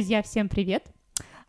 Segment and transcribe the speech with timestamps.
[0.00, 0.84] друзья, всем привет!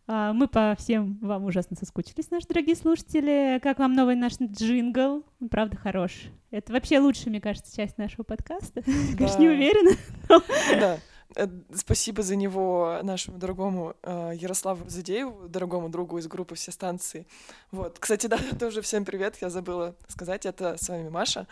[0.07, 3.61] А, мы по всем вам ужасно соскучились, наши дорогие слушатели.
[3.63, 5.23] Как вам новый наш джингл?
[5.49, 6.11] Правда, хорош.
[6.49, 8.83] Это вообще лучшая, мне кажется, часть нашего подкаста.
[8.85, 8.91] Да.
[9.17, 9.97] Конечно, не уверена.
[10.27, 10.43] Но...
[10.77, 10.97] Да.
[11.35, 17.26] Э, спасибо за него нашему дорогому э, Ярославу Задееву, дорогому другу из группы «Все станции».
[17.72, 17.99] Вот.
[17.99, 21.48] Кстати, да, тоже всем привет, я забыла сказать, это с вами Маша.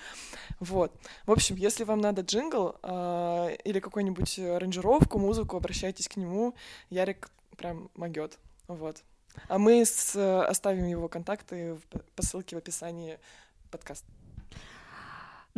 [0.59, 0.93] Вот.
[1.25, 6.55] В общем, если вам надо джингл э, или какую-нибудь аранжировку, музыку, обращайтесь к нему.
[6.89, 8.37] Ярик прям могет.
[8.67, 9.03] Вот.
[9.47, 11.79] А мы с, оставим его контакты
[12.15, 13.19] по ссылке в описании
[13.71, 14.07] подкаста.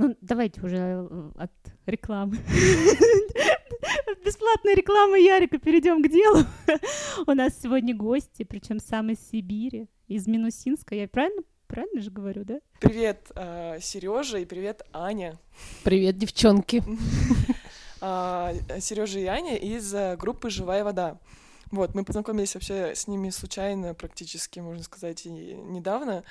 [0.01, 1.51] Ну, давайте уже э, от
[1.85, 2.35] рекламы.
[4.25, 6.43] Бесплатная реклама Ярика, перейдем к делу.
[7.27, 10.95] У нас сегодня гости, причем сам из Сибири, из Минусинска.
[10.95, 12.59] Я правильно Правильно же говорю, да?
[12.79, 15.37] Привет, э, Сережа и привет, Аня.
[15.83, 16.83] Привет, девчонки.
[18.03, 21.19] А, Сережа и Аня из э, группы Живая вода.
[21.71, 26.23] Вот, мы познакомились вообще с ними случайно, практически, можно сказать, и недавно.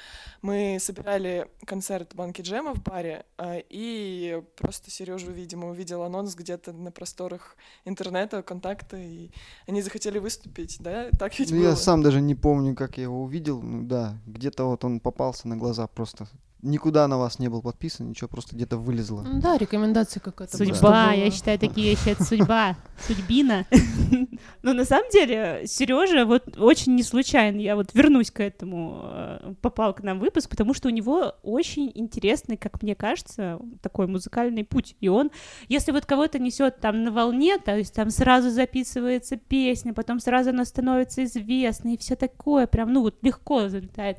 [0.43, 6.73] Мы собирали концерт Банки Джема в баре, а, и просто Сережу, видимо, увидел анонс где-то
[6.73, 9.31] на просторах интернета, контакта, и
[9.67, 11.09] они захотели выступить, да?
[11.19, 11.69] Так ведь ну, было?
[11.71, 15.49] Я сам даже не помню, как я его увидел, ну да, где-то вот он попался
[15.49, 16.29] на глаза просто
[16.63, 19.25] никуда на вас не был подписан, ничего, просто где-то вылезло.
[19.35, 20.57] Да, рекомендация какая-то.
[20.57, 23.67] Судьба, я считаю, такие вещи это судьба, судьбина.
[24.63, 29.55] Но на самом деле Сережа вот очень не случайно, я вот вернусь к этому, э,
[29.61, 34.07] попал к нам в выпуск, потому что у него очень интересный, как мне кажется, такой
[34.07, 34.97] музыкальный путь.
[35.01, 35.31] И он,
[35.69, 40.51] если вот кого-то несет там на волне, то есть там сразу записывается песня, потом сразу
[40.51, 44.19] она становится известной, и все такое, прям, ну вот легко залетает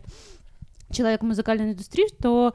[0.91, 2.53] человек в музыкальной индустрии, что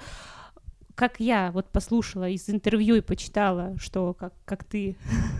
[0.97, 4.97] как я вот послушала из интервью и почитала, что как, как ты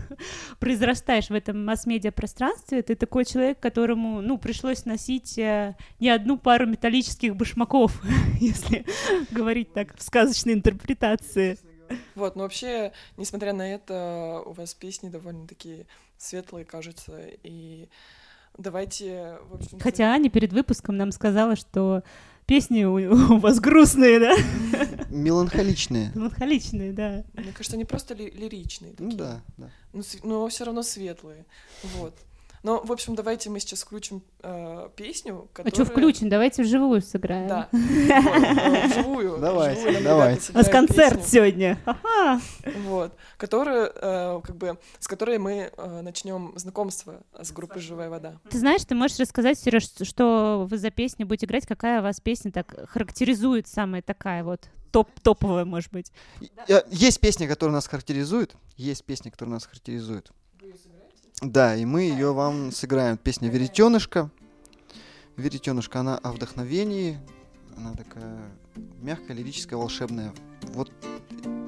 [0.59, 6.37] произрастаешь в этом масс-медиа пространстве, ты такой человек, которому, ну, пришлось носить э, не одну
[6.37, 7.99] пару металлических башмаков,
[8.39, 8.85] если
[9.31, 11.57] говорить так в сказочной интерпретации.
[12.13, 15.87] Вот, но вообще, несмотря на это, у вас песни довольно такие
[16.17, 17.89] светлые, кажется, и
[18.57, 22.03] давайте, в общем Хотя Аня перед выпуском нам сказала, что
[22.47, 22.93] песни у,
[23.35, 24.35] у вас грустные, да?
[25.09, 26.11] Меланхоличные.
[26.15, 27.23] Меланхоличные, да.
[27.33, 28.93] Мне кажется, они просто ли- лиричные.
[28.97, 29.11] Ну такие.
[29.11, 29.69] Ну да, да.
[29.93, 31.45] Но, но все равно светлые.
[31.83, 32.15] Вот.
[32.67, 35.71] Но, в общем, давайте мы сейчас включим э, песню, которая...
[35.71, 36.27] А что включим?
[36.27, 37.47] Давайте вживую сыграем.
[37.47, 39.37] Да, э, вживую.
[39.37, 40.51] Давайте, давайте.
[40.51, 41.79] У нас концерт сегодня.
[42.83, 48.37] Вот, которую, э, как бы, с которой мы э, начнем знакомство с группой «Живая вода».
[48.49, 52.19] Ты знаешь, ты можешь рассказать, Сереж, что вы за песню будете играть, какая у вас
[52.19, 56.11] песня так характеризует самая такая вот топ топовая, может быть?
[56.89, 60.33] Есть песня, которая нас характеризует, есть песня, которая нас характеризует.
[61.41, 63.17] Да, и мы ее вам сыграем.
[63.17, 64.31] Песня «Веретенышка».
[65.35, 67.19] «Веретенышка», она о вдохновении,
[67.77, 68.39] она такая
[69.01, 70.33] мягкая, лирическая, волшебная.
[70.73, 70.91] Вот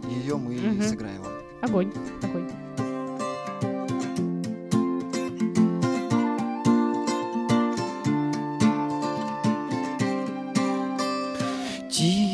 [0.09, 0.81] ее мы угу.
[0.81, 1.33] сыграем вам.
[1.61, 1.93] Огонь,
[2.23, 2.49] огонь.
[11.91, 12.28] Тихий,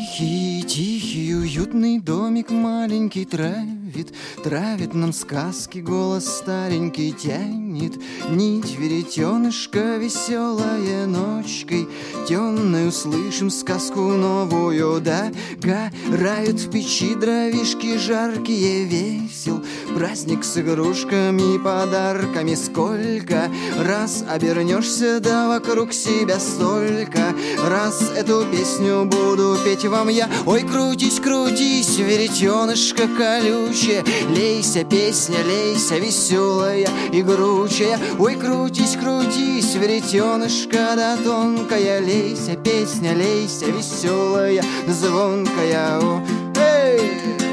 [1.56, 7.94] уютный домик маленький травит, Травит нам сказки, голос старенький тянет.
[8.30, 11.88] Нить веретенышка веселая ночкой
[12.28, 15.32] Темной услышим сказку новую, да?
[15.62, 19.64] Горают в печи дровишки жаркие весел
[19.96, 22.56] Праздник с игрушками подарками.
[22.56, 28.12] Сколько раз обернешься, да вокруг себя столько Раз.
[28.18, 30.28] Эту песню буду петь вам я.
[30.48, 38.00] Ой, крутись, крутись, веретенышка колючая Лейся, песня, лейся, веселая и гручая.
[38.18, 42.02] Ой, крутись, крутись, веретенышка да тонкая.
[42.02, 42.15] Лейся,
[42.56, 46.22] песня, лейся, веселая, звонкая О,
[46.56, 47.45] эй!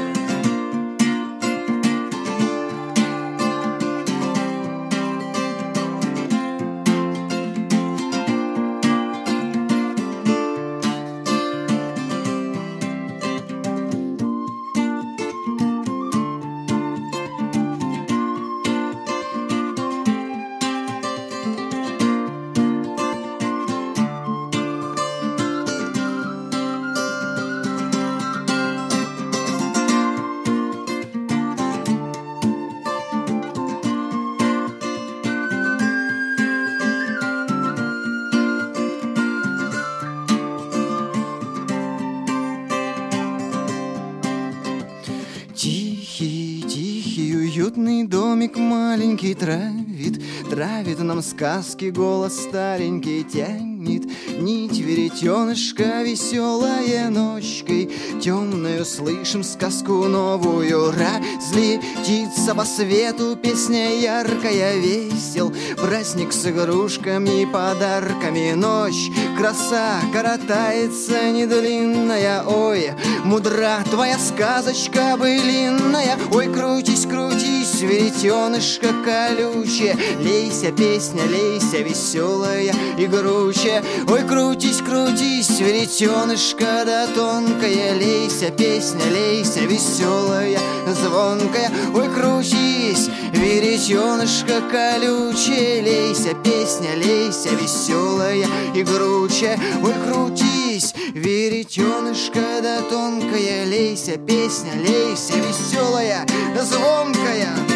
[51.23, 54.03] Сказки голос старенький тянет,
[54.39, 57.91] Нить веретенышка веселая ночкой,
[58.21, 69.09] Темную слышим сказку новую, Разлетится по свету песня яркая весел, Праздник с игрушками подарками, Ночь
[69.37, 72.91] краса коротается недлинная, Ой,
[73.23, 83.83] мудра твоя сказочка былинная, Ой, крутись, крутись, веретенышко колючее, Лейся, песня, лейся, веселая и гручая,
[84.07, 95.81] Ой, крутись, крутись, веретенышко да тонкая, Лейся, песня, лейся, веселая, звонкая, Ой, крутись, веретенышко колючее,
[95.81, 106.25] Лейся, песня, лейся, веселая и гручая, Ой, крутись, веретенышко да тонкая, Лейся, песня, лейся, веселая,
[106.61, 107.72] звонкая.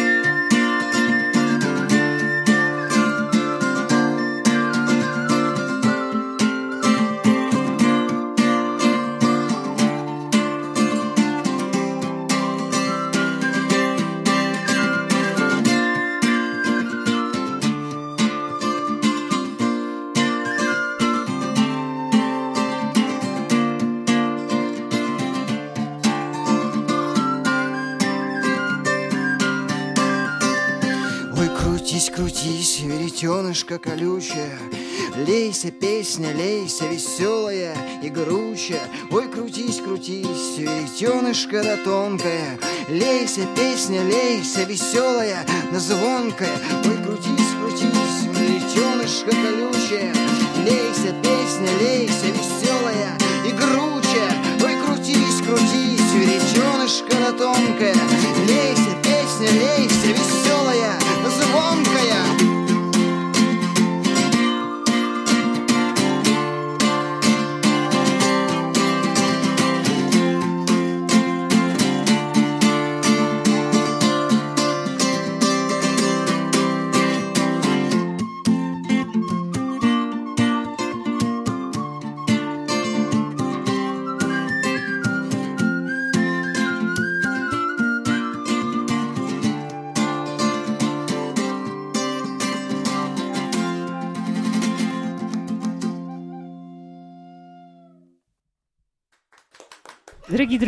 [33.18, 34.58] Веретенышко колючая,
[35.26, 38.82] Лейся, песня, лейся, веселая и гручая.
[39.10, 46.56] Ой, крутись, крутись, веретенышко да тонкая, Лейся, песня, лейся, веселая да звонкая.
[46.84, 50.14] Ой, крутись, крутись, веретенышко колючая,
[50.64, 54.32] Лейся, песня, лейся, веселая и гручая.
[54.62, 57.96] Ой, крутись, крутись, веретенышко да тонкая,
[58.46, 59.77] Лейся, песня, лейся,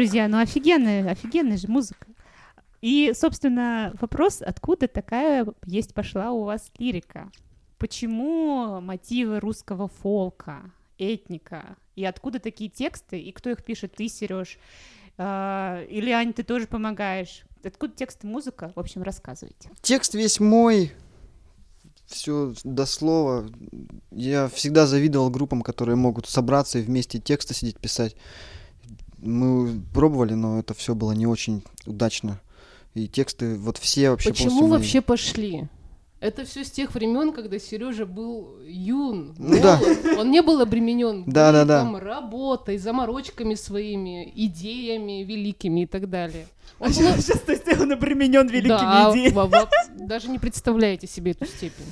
[0.01, 2.07] друзья, ну офигенная, офигенная же музыка.
[2.81, 7.31] И, собственно, вопрос, откуда такая есть пошла у вас лирика?
[7.77, 10.63] Почему мотивы русского фолка,
[10.97, 11.77] этника?
[11.97, 13.21] И откуда такие тексты?
[13.21, 13.93] И кто их пишет?
[13.95, 14.59] Ты, Сереж?
[15.19, 17.43] Или, Ань, ты тоже помогаешь?
[17.63, 18.73] Откуда тексты, музыка?
[18.75, 19.71] В общем, рассказывайте.
[19.83, 20.93] Текст весь мой,
[22.07, 23.51] все до слова.
[24.11, 28.17] Я всегда завидовал группам, которые могут собраться и вместе тексты сидеть писать.
[29.23, 32.41] Мы пробовали, но это все было не очень удачно.
[32.95, 34.71] И тексты вот все вообще Почему мои.
[34.71, 35.69] вообще пошли?
[36.21, 39.79] Это все с тех времен, когда Сережа был юн, Ну да.
[39.79, 40.19] молод.
[40.19, 41.99] Он не был обременен Да, да, да.
[41.99, 46.47] работой, заморочками своими, идеями великими и так далее.
[46.79, 51.47] Он был- Сейчас, то есть он обременен Да, во- во- даже не представляете себе эту
[51.47, 51.87] степень.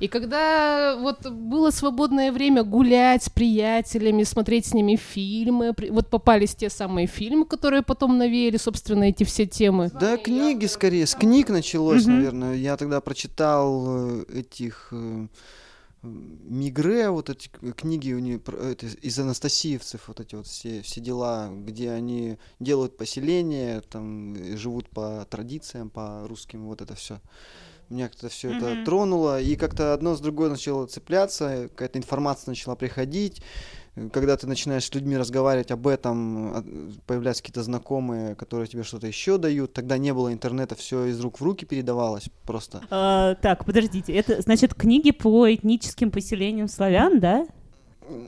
[0.00, 6.54] И когда вот было свободное время гулять с приятелями, смотреть с ними фильмы, вот попались
[6.54, 9.90] те самые фильмы, которые потом навеяли, собственно, эти все темы.
[10.00, 11.06] Да, книги скорее.
[11.06, 12.14] С книг началось, Мгм.
[12.14, 12.54] наверное.
[12.54, 13.84] Я тогда прочитал
[14.20, 15.26] э, этих э,
[16.02, 21.50] Мигре, вот эти книги у них, это, из анастасиевцев, вот эти вот все, все дела,
[21.52, 27.20] где они делают поселение, там живут по традициям, по русским, вот это все.
[27.90, 28.84] Меня как-то все это Мгм.
[28.84, 33.42] тронуло, и как-то одно с другой начало цепляться, какая-то информация начала приходить.
[34.12, 39.38] Когда ты начинаешь с людьми разговаривать об этом, появляются какие-то знакомые, которые тебе что-то еще
[39.38, 39.72] дают.
[39.72, 42.82] Тогда не было интернета, все из рук в руки передавалось просто.
[42.90, 47.46] А, так, подождите, это значит книги по этническим поселениям славян, да?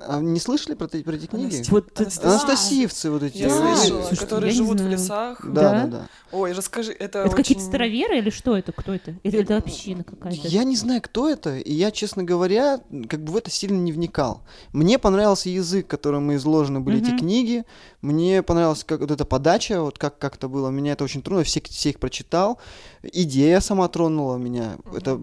[0.07, 1.55] А не слышали про, эти- про эти книги?
[1.57, 2.31] Анасти- Вот Анастасия.
[2.31, 3.39] Анастасиевцы вот эти.
[3.39, 3.55] Я Да.
[3.77, 5.41] слышала, Слушайте, которые я живут в лесах.
[5.47, 5.87] Да, Да?
[5.87, 6.09] да.
[6.33, 8.73] Ой, расскажи, это, Это какие-то очень- староверы или что это?
[8.73, 9.15] Кто это?
[9.23, 10.47] Или это община какая-то?
[10.49, 13.91] Я не знаю, кто это, и я, честно говоря, как бы в это сильно не
[13.93, 14.43] вникал.
[14.73, 17.19] Мне понравился язык, которым изложены были эти Мгм.
[17.19, 17.65] книги.
[18.03, 20.69] Мне понравилась как вот эта подача, вот как как-то было.
[20.69, 22.59] Меня это очень трудно, все, все их прочитал.
[23.03, 24.77] Идея сама тронула меня.
[24.95, 25.21] Это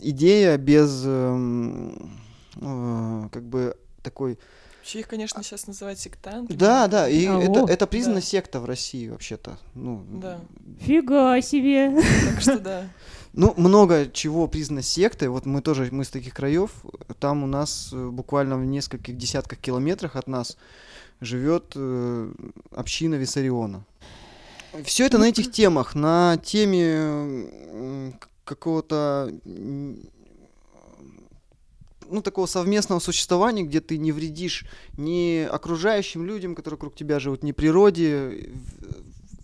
[0.00, 2.10] идея без эм,
[2.60, 4.38] э, как бы такой
[4.78, 6.56] Вообще их, конечно, сейчас называют сектантами.
[6.56, 7.38] Да, да, и Ау.
[7.42, 8.26] это, это признана Да.
[8.26, 9.58] секта в России вообще-то.
[9.74, 10.40] Ну, Да,
[10.80, 11.94] Фига себе.
[12.30, 12.88] так что да.
[13.34, 15.28] Ну, много чего признано сектой.
[15.28, 16.70] Вот мы тоже, мы с таких краев.
[17.20, 20.56] Там у нас э, буквально в нескольких десятках километрах от нас
[21.20, 22.32] живет э,
[22.74, 23.84] община Виссариона.
[24.84, 27.46] Все это на этих темах, на теме
[28.44, 29.30] какого-то
[32.10, 34.64] ну, такого совместного существования, где ты не вредишь
[34.96, 38.50] ни окружающим людям, которые вокруг тебя живут, ни природе.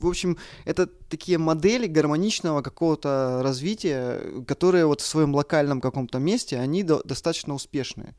[0.00, 6.58] В общем, это такие модели гармоничного какого-то развития, которые вот в своем локальном каком-то месте,
[6.58, 8.14] они до- достаточно успешные.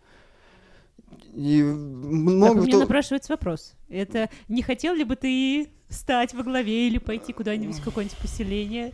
[1.35, 3.73] И Так, много у меня кто- напрашивается вопрос.
[3.89, 8.93] Это не хотел ли бы ты стать во главе или пойти куда-нибудь в какое-нибудь поселение?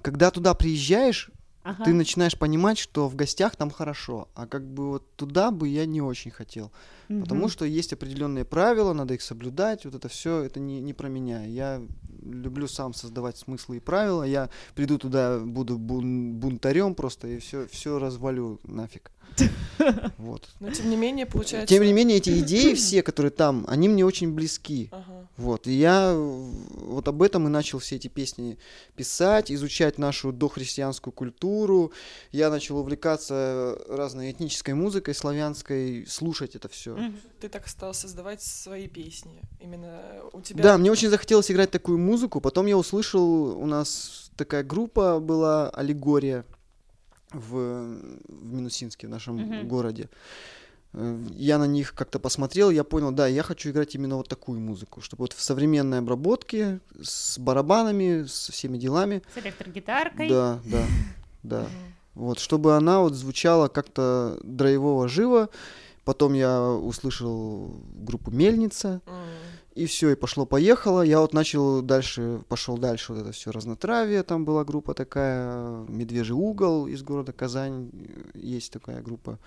[0.00, 1.30] Когда туда приезжаешь,
[1.64, 1.84] Ага.
[1.84, 5.86] ты начинаешь понимать, что в гостях там хорошо, а как бы вот туда бы я
[5.86, 6.70] не очень хотел.
[7.08, 7.48] Потому Мгм.
[7.48, 9.84] что есть определенные правила, надо их соблюдать.
[9.86, 11.44] Вот это все, это не, не про меня.
[11.44, 11.82] Я
[12.22, 14.22] люблю сам создавать смыслы и правила.
[14.24, 19.10] Я приду туда, буду бун- бунтарем просто и все, все развалю нафиг.
[20.18, 20.48] Вот.
[20.60, 21.74] Но тем не менее, получается...
[21.74, 24.88] Тем не менее, эти идеи все, которые там, они мне очень близки.
[24.92, 25.26] Ага.
[25.36, 28.56] Вот, и я вот об этом и начал все эти песни
[28.94, 31.92] писать, изучать нашу дохристианскую культуру.
[32.30, 36.96] Я начал увлекаться разной этнической музыкой славянской, слушать это все.
[37.40, 39.42] Ты так стал создавать свои песни.
[39.60, 40.00] Именно
[40.32, 40.62] у тебя...
[40.62, 42.40] Да, мне очень захотелось играть такую музыку.
[42.40, 46.44] Потом я услышал, у нас такая группа была «Аллегория»
[47.34, 47.50] в,
[48.28, 49.68] в Минусинске, в нашем Мгм.
[49.68, 50.08] городе.
[50.92, 54.60] Э, Я на них как-то посмотрел, я понял, да, я хочу играть именно вот такую
[54.60, 59.22] музыку, чтобы вот в современной обработке, с барабанами, со всеми делами.
[59.34, 60.28] С электрогитаркой.
[60.28, 60.86] Да, да,
[61.42, 61.66] да.
[62.14, 65.48] Вот, чтобы она вот звучала как-то драйвово живо.
[66.04, 69.14] Потом я услышал группу «Мельница», М.
[69.74, 71.02] и все, и пошло-поехало.
[71.02, 76.34] Я вот начал дальше, пошел дальше, вот это все разнотравие, там была группа такая, Медвежий
[76.36, 79.38] угол из города Казань, э, есть такая группа.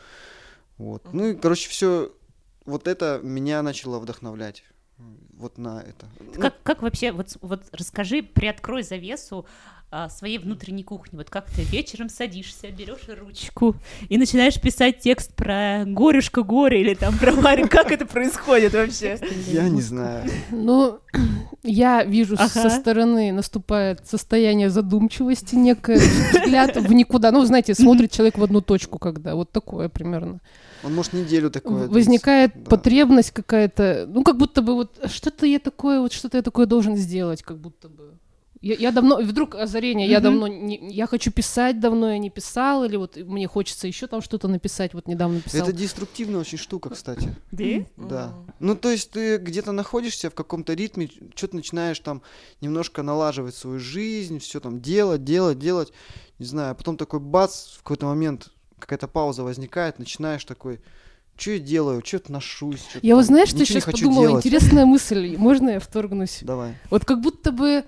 [0.77, 1.03] Вот.
[1.13, 2.11] Ну и, короче, все,
[2.65, 4.63] вот это меня начало вдохновлять.
[4.99, 6.07] м, Вот на это.
[6.19, 9.45] Ну, Как, как вообще, вот, вот расскажи, приоткрой завесу
[9.89, 11.15] а, своей внутренней кухни.
[11.15, 13.75] Вот как ты вечером садишься, берешь ручку
[14.09, 17.69] и начинаешь писать текст про горюшка горе или там про Марию.
[17.69, 19.17] Как это происходит вообще?
[19.47, 20.29] я не знаю.
[20.51, 20.99] Ну,
[21.63, 22.49] я вижу Ага.
[22.49, 27.31] со стороны наступает состояние задумчивости, некое взгляд в никуда.
[27.31, 30.41] Ну, знаете, смотрит человек в одну точку, когда вот такое примерно.
[30.83, 31.87] Он может неделю такое.
[31.87, 32.69] Возникает да.
[32.69, 36.97] потребность какая-то, ну, как будто бы вот что-то я такое, вот что-то я такое должен
[36.97, 38.17] сделать, как будто бы.
[38.61, 40.23] Я, я давно, вдруг озарение, я Мгм.
[40.23, 44.21] давно, не, я хочу писать, давно я не писал, или вот мне хочется еще там
[44.21, 45.61] что-то написать, вот недавно писал.
[45.61, 47.35] Это деструктивная очень штука, кстати.
[47.51, 47.65] Да?
[47.97, 48.33] Да.
[48.59, 52.21] Ну, то есть ты где-то находишься в каком-то ритме, что-то начинаешь там
[52.61, 55.93] немножко налаживать свою жизнь, все там делать, делать, делать.
[56.39, 58.49] Не знаю, а потом такой бац, в какой-то момент
[58.79, 60.79] какая-то пауза возникает, начинаешь такой,
[61.35, 62.81] что я делаю, что-то ношусь.
[62.81, 64.27] чё-то Я вот знаешь, что не сейчас подумала?
[64.27, 64.45] делать».
[64.45, 65.35] Интересная мысль.
[65.37, 66.39] Можно я вторгнусь?
[66.41, 66.73] Давай.
[66.89, 67.83] Вот как будто бы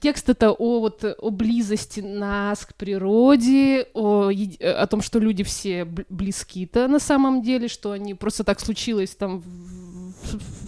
[0.00, 5.18] текст это о вот э, о близости нас к природе, о, э, о том, что
[5.18, 9.42] люди все бл- близки-то на самом деле, что они просто так случилось там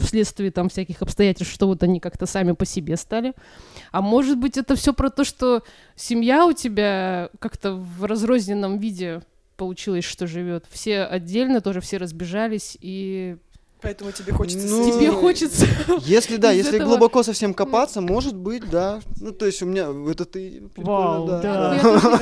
[0.01, 3.35] вследствие там всяких обстоятельств, что вот они как-то сами по себе стали.
[3.91, 5.63] А может быть это все про то, что
[5.97, 9.23] семья у тебя как-то в разрозненном виде
[9.57, 10.65] получилось, что живет.
[10.71, 13.37] Все отдельно, тоже все разбежались, и
[13.83, 14.67] Поэтому тебе хочется...
[14.69, 15.67] Ну, тебе хочется
[16.05, 19.01] Если да, если этого- глубоко совсем копаться, может быть, да.
[19.21, 21.75] Ну, то есть у меня это ты прикольно, Вау, да.
[21.75, 22.19] Я, тоже-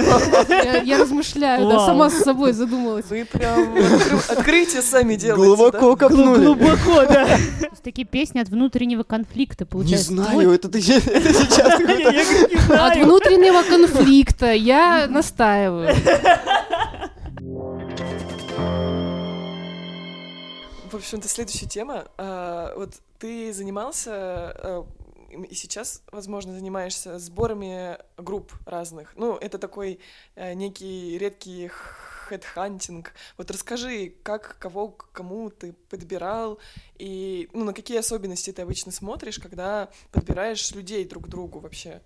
[0.48, 1.86] я- я размышляю, да, Вау.
[1.86, 3.04] сама с собой задумалась.
[3.10, 6.44] Вы прям откры- открытие сами делаете, Глубоко копнули.
[6.46, 7.26] Глубоко, да.
[7.60, 10.08] То есть такие песни от внутреннего конфликта, Не получается.
[10.14, 15.94] знаю, это ты сейчас не От внутреннего конфликта я настаиваю.
[20.90, 22.08] В общем-то, следующая тема.
[22.18, 24.86] А, вот ты занимался а,
[25.30, 29.12] и сейчас, возможно, занимаешься сборами групп разных.
[29.16, 30.00] Ну, это такой
[30.34, 33.12] э, некий редкий хедхантинг.
[33.38, 36.58] Вот расскажи, как, кого, к кому ты подбирал,
[36.98, 42.02] и ну, на какие особенности ты обычно смотришь, когда подбираешь людей друг к другу вообще.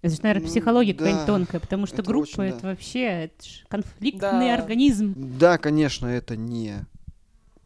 [0.00, 2.68] Это же, наверное, Ну, психология да, какая-нибудь тонкая, потому что это группа очень, это да.
[2.70, 4.54] вообще это конфликтный Да.
[4.54, 5.14] организм.
[5.16, 6.84] Да, конечно, это не э,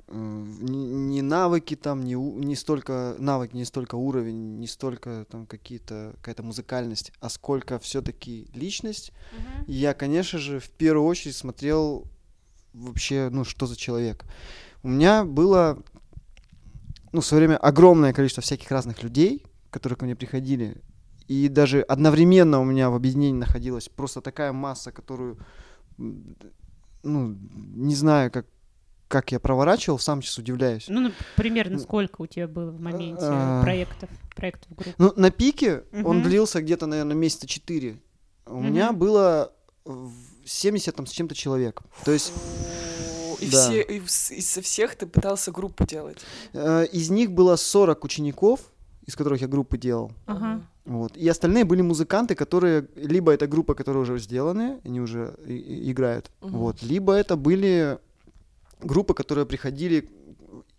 [0.08, 6.42] не, навыки там, не, не столько навыки, не столько уровень, не столько там какие-то какая-то
[6.42, 9.12] музыкальность, а сколько все-таки личность.
[9.66, 12.04] И я, конечно же, в первую очередь смотрел
[12.72, 14.25] вообще, ну, что за человек.
[14.82, 15.82] у меня было,
[17.12, 20.80] ну, в свое время огромное количество всяких разных людей, которые ко мне приходили.
[21.26, 25.38] И даже одновременно у меня в объединении находилась просто такая масса, которую,
[25.96, 27.36] ну,
[27.75, 28.46] не знаю, как,
[29.08, 30.86] как я проворачивал, сам сейчас удивляюсь.
[30.88, 33.62] Ну, ну, примерно сколько у тебя было в моменте А.
[33.62, 34.94] проектов, проектов группы?
[34.98, 37.98] Ну, на пике он длился где-то, наверное, месяца четыре.
[38.46, 39.52] У меня было
[39.84, 40.12] в
[40.44, 41.82] 70 там с чем-то человек.
[42.04, 42.32] То есть
[43.40, 43.68] И, Да.
[43.68, 44.00] все, и
[44.40, 46.18] со всех ты пытался группу делать.
[46.54, 48.60] э, из них было 40 учеников,
[49.04, 50.10] из которых я группы делал.
[50.25, 50.62] Ага.
[50.86, 51.16] Вот.
[51.18, 52.88] И остальные были музыканты, которые...
[52.96, 56.30] Либо это группа, которые уже сделаны, они уже играют.
[56.40, 56.56] Мгм.
[56.58, 56.82] Вот.
[56.82, 57.98] Либо это были
[58.80, 60.09] группы, которые приходили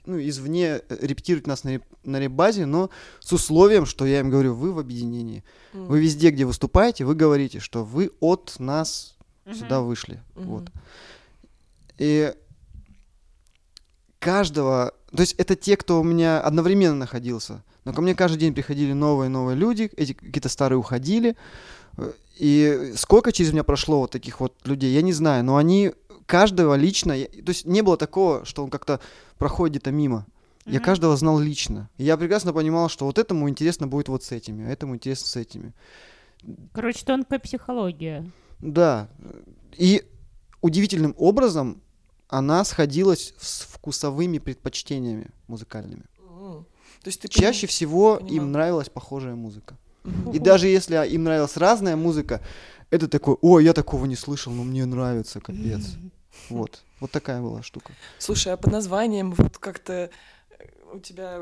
[0.06, 2.90] ну, извне э, репетировать нас на, реп- на реп-базе, но
[3.20, 5.44] с условием, что я им говорю, вы в объединении.
[5.74, 5.86] М.
[5.88, 9.16] Вы везде, где выступаете, вы говорите, что вы от нас
[9.54, 9.88] сюда Мгм.
[9.88, 10.24] вышли.
[10.36, 10.48] Мгм.
[10.48, 10.64] Вот.
[11.98, 12.34] И
[14.20, 14.94] каждого...
[15.16, 17.64] То есть это те, кто у меня одновременно находился.
[17.86, 21.36] Но ко мне каждый день приходили новые новые люди, эти какие-то старые уходили.
[21.98, 25.94] Э, И сколько через меня прошло вот таких вот людей, я не знаю, но они
[26.28, 27.14] каждого лично...
[27.14, 29.00] я- То есть не было такого, что он как-то
[29.40, 30.26] проходит где-то мимо.
[30.66, 30.84] Я Мгм.
[30.84, 31.90] каждого знал лично.
[31.98, 35.26] И я прекрасно понимал, что вот этому интересно будет вот с этими, а этому интересно
[35.28, 35.74] с этими.
[36.74, 38.30] Короче, тонкая психология.
[38.60, 39.08] Да.
[39.78, 40.04] И
[40.62, 41.82] удивительным образом
[42.28, 46.04] она сходилась с вкусовыми предпочтениями музыкальными.
[46.20, 46.66] М.
[47.02, 48.36] То есть ты Чаще всего понимаю.
[48.36, 49.78] им нравилась похожая музыка.
[50.04, 50.32] Мгм.
[50.32, 52.42] И даже если им нравилась разная музыка,
[52.90, 55.96] это такой, о, я такого не слышал, но мне нравится, капец.
[56.50, 56.84] Вот.
[57.00, 57.94] Вот такая была штука.
[58.18, 60.10] Слушай, а по названиям вот как-то
[60.50, 61.42] э, у тебя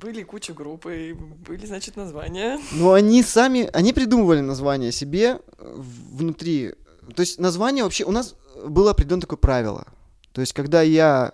[0.00, 2.60] были куча групп, и были, значит, названия.
[2.72, 6.74] Но они сами, они придумывали название себе э, внутри.
[7.14, 8.34] То есть название вообще, у нас
[8.66, 9.86] было определенное такое правило.
[10.32, 11.32] То есть когда я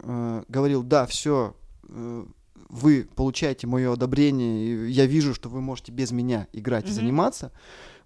[0.00, 1.54] э, говорил, да, все,
[2.68, 6.94] вы получаете мое одобрение, и я вижу, что вы можете без меня играть и Мгм.
[6.94, 7.52] заниматься,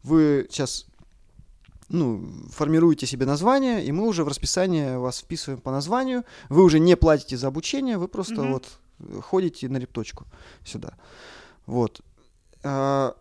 [0.02, 0.86] вы сейчас
[1.92, 6.24] ну, формируете себе название, и мы уже в расписание вас вписываем по названию.
[6.48, 8.52] Вы уже не платите за обучение, вы просто Мгм.
[8.52, 10.24] вот э, ходите на репточку
[10.64, 10.94] сюда.
[11.66, 12.00] Вот.
[12.64, 13.14] А,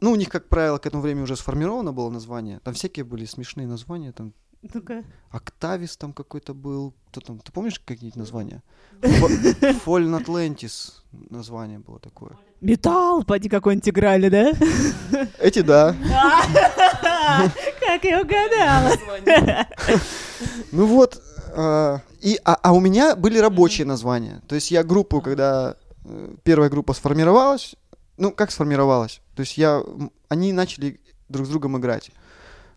[0.00, 2.60] ну, у них, как правило, к этому времени уже сформировано было название.
[2.60, 4.12] Там всякие были смешные названия.
[4.12, 4.32] Там
[4.74, 5.04] Ну-ка.
[5.30, 6.94] Октавис там какой-то был.
[7.10, 7.38] Кто там?
[7.38, 8.62] Ты помнишь какие-нибудь названия?
[9.02, 12.32] Фо- Фоллен Атлантис название было такое.
[12.64, 14.52] Металл, поди какой-нибудь играли, да?
[15.38, 15.94] Эти да.
[17.78, 18.96] Как я угадала.
[20.72, 21.22] Ну вот.
[21.54, 24.40] а, и, а, а у меня были рабочие названия.
[24.48, 27.74] То есть я группу, когда э, первая группа сформировалась,
[28.16, 29.20] ну как сформировалась?
[29.36, 29.82] То есть я,
[30.28, 32.10] они начали друг с другом играть.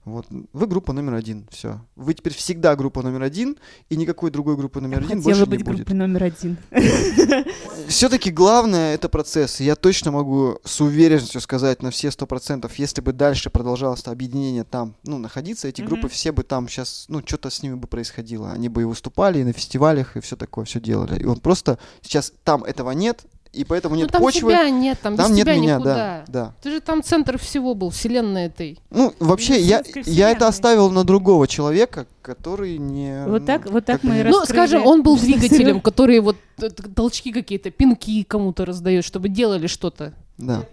[0.07, 0.25] Вот.
[0.53, 1.49] Вы группа номер один.
[1.51, 1.81] Все.
[1.97, 3.57] Вы теперь всегда группа номер один,
[3.89, 5.75] и никакой другой группы номер один Хотела больше быть не будет.
[5.79, 6.57] группой номер один.
[7.89, 9.59] Все-таки главное это процесс.
[9.59, 14.11] Я точно могу с уверенностью сказать на все сто процентов, если бы дальше продолжалось это
[14.11, 17.87] объединение там, ну, находиться, эти группы все бы там сейчас, ну, что-то с ними бы
[17.87, 18.53] происходило.
[18.53, 21.21] Они бы и выступали, и на фестивалях, и все такое, все делали.
[21.21, 24.99] И он просто сейчас там этого нет, и поэтому Ну нет там почвы, тебя нет,
[25.01, 25.95] там, там без нет тебя меня, никуда.
[25.95, 26.53] да, да.
[26.61, 28.79] Ты же там центр всего был, вселенной этой.
[28.89, 30.49] Ну, вообще, я, Медицинской я это вселенной.
[30.49, 33.25] оставил на другого человека, который не...
[33.27, 36.69] Вот так- ну, вот так мы и Ну, скажем, он был двигателем, который вот т-
[36.69, 40.13] толчки какие-то, пинки кому-то раздает, чтобы делали что-то.
[40.37, 40.63] Да.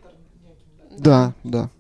[0.99, 1.71] Да, да.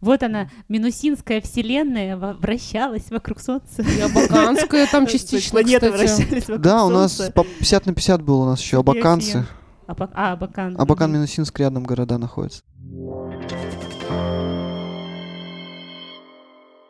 [0.00, 3.80] Вот она, минусинская вселенная вращалась вокруг Солнца.
[3.80, 5.96] И Абаканская там частично, Планеты кстати.
[6.20, 7.32] вращались вокруг Да, у нас Солнца.
[7.32, 9.46] по 50 на 50 был у нас еще абаканцы.
[9.84, 9.94] Себе.
[9.94, 10.74] Аба- А, Абакан.
[10.78, 11.18] Абакан, мгм.
[11.18, 12.62] Минусинск рядом города находятся.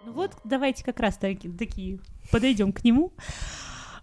[0.04, 1.98] Ну вот, давайте как раз таки, такие
[2.30, 3.12] подойдем к нему.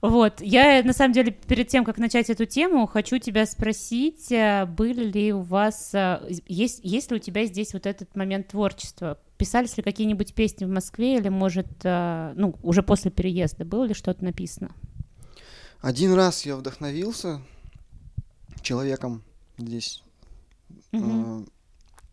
[0.01, 4.65] Вот, я на самом деле перед тем, как начать эту тему, хочу тебя спросить, э,
[4.65, 9.19] были ли у вас, э, есть, есть ли у тебя здесь вот этот момент творчества?
[9.37, 13.93] Писались ли какие-нибудь песни в Москве или, может, э, ну, уже после переезда, было ли
[13.93, 14.71] что-то написано?
[15.81, 17.41] Один раз я вдохновился
[18.63, 19.23] человеком
[19.57, 20.03] здесь.
[20.93, 21.43] Э,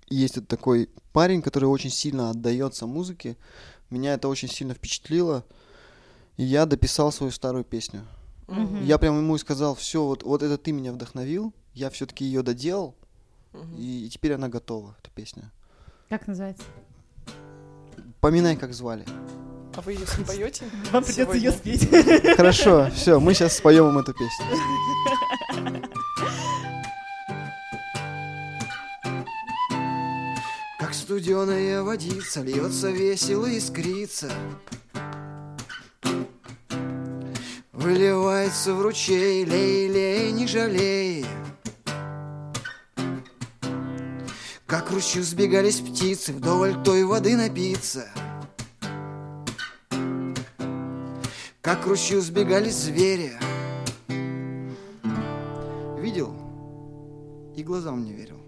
[0.08, 3.36] Есть вот такой парень, который очень сильно отдается музыке.
[3.90, 5.44] Меня это очень сильно впечатлило.
[6.36, 8.06] И я дописал свою старую песню.
[8.46, 8.84] Мгм.
[8.84, 12.42] Я прям ему и сказал, все, вот, вот это ты меня вдохновил, я все-таки ее
[12.42, 12.94] доделал,
[13.52, 13.76] Мгм.
[13.76, 15.50] и, и теперь она готова, эта песня.
[16.08, 16.62] Как называется?
[18.20, 19.04] Поминай, как звали.
[19.76, 20.64] А вы ее споете?
[20.92, 21.88] Вам придется ее спеть.
[22.36, 24.46] Хорошо, все, мы сейчас споем им эту песню.
[30.78, 34.30] Как студеная водица льется весело искрится
[37.88, 41.24] выливается в ручей, лей, лей, не жалей.
[44.66, 48.10] Как ручью сбегались птицы, вдоволь той воды напиться.
[51.62, 53.47] Как ручью сбегались звери.
[56.18, 56.34] Видел
[57.54, 58.40] и глазам не верил.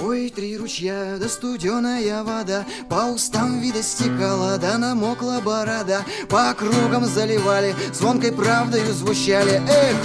[0.00, 7.04] Ой, три ручья, да студеная вода По устам вида стекала, да намокла борода По кругам
[7.04, 9.96] заливали, звонкой правдою звучали Эх,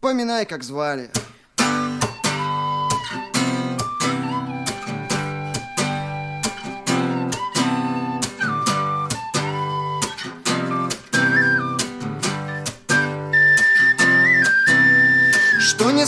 [0.00, 1.10] поминай, как звали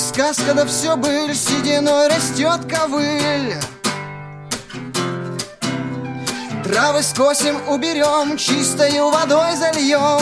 [0.05, 3.55] сказка, да все быль, сединой растет ковыль.
[6.65, 10.21] Травы скосим, уберем, чистою водой зальем.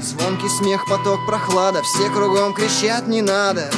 [0.00, 3.70] Звонкий смех, поток, прохлада, все кругом кричат не надо.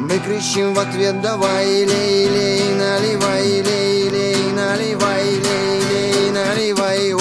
[0.00, 7.13] Мы кричим в ответ, давай, лей, лей, наливай, лей, лей, наливай, лей, лей, наливай.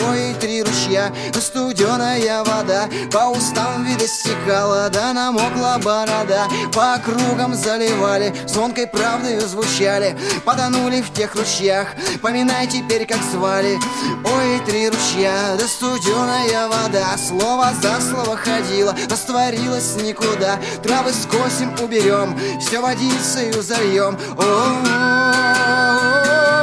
[1.03, 6.47] Ручья, да студеная вода По устам вида стекала, да намокла борода.
[6.73, 11.87] По кругам заливали, звонкой правдою звучали Потонули в тех ручьях,
[12.21, 13.77] поминай теперь, как звали
[14.23, 20.59] Ой, три ручья, да студеная вода Слово за слово ходила, растворилась никуда.
[20.83, 25.73] Травы скосим, уберем, все водицею зальем О-о-о-о.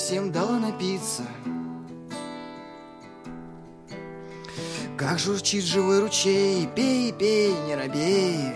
[0.00, 1.22] всем дала напиться.
[4.96, 8.52] Как журчит живой ручей, пей, пей, не робей.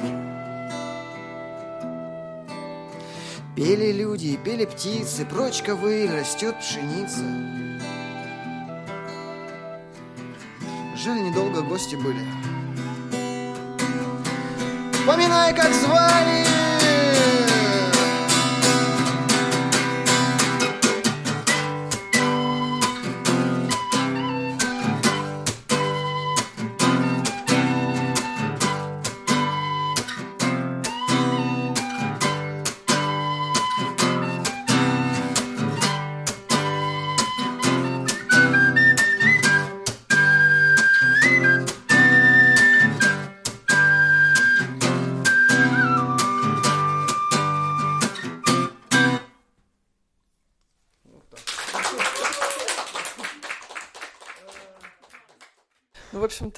[3.55, 7.23] Пели люди, пели птицы, прочь ковыль, растет пшеница.
[10.97, 12.25] Жаль, недолго гости были.
[15.07, 16.64] Поминай, как звали!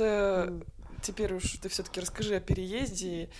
[0.00, 0.66] Общем-то,
[1.02, 3.30] теперь уж ты все-таки расскажи о переезде.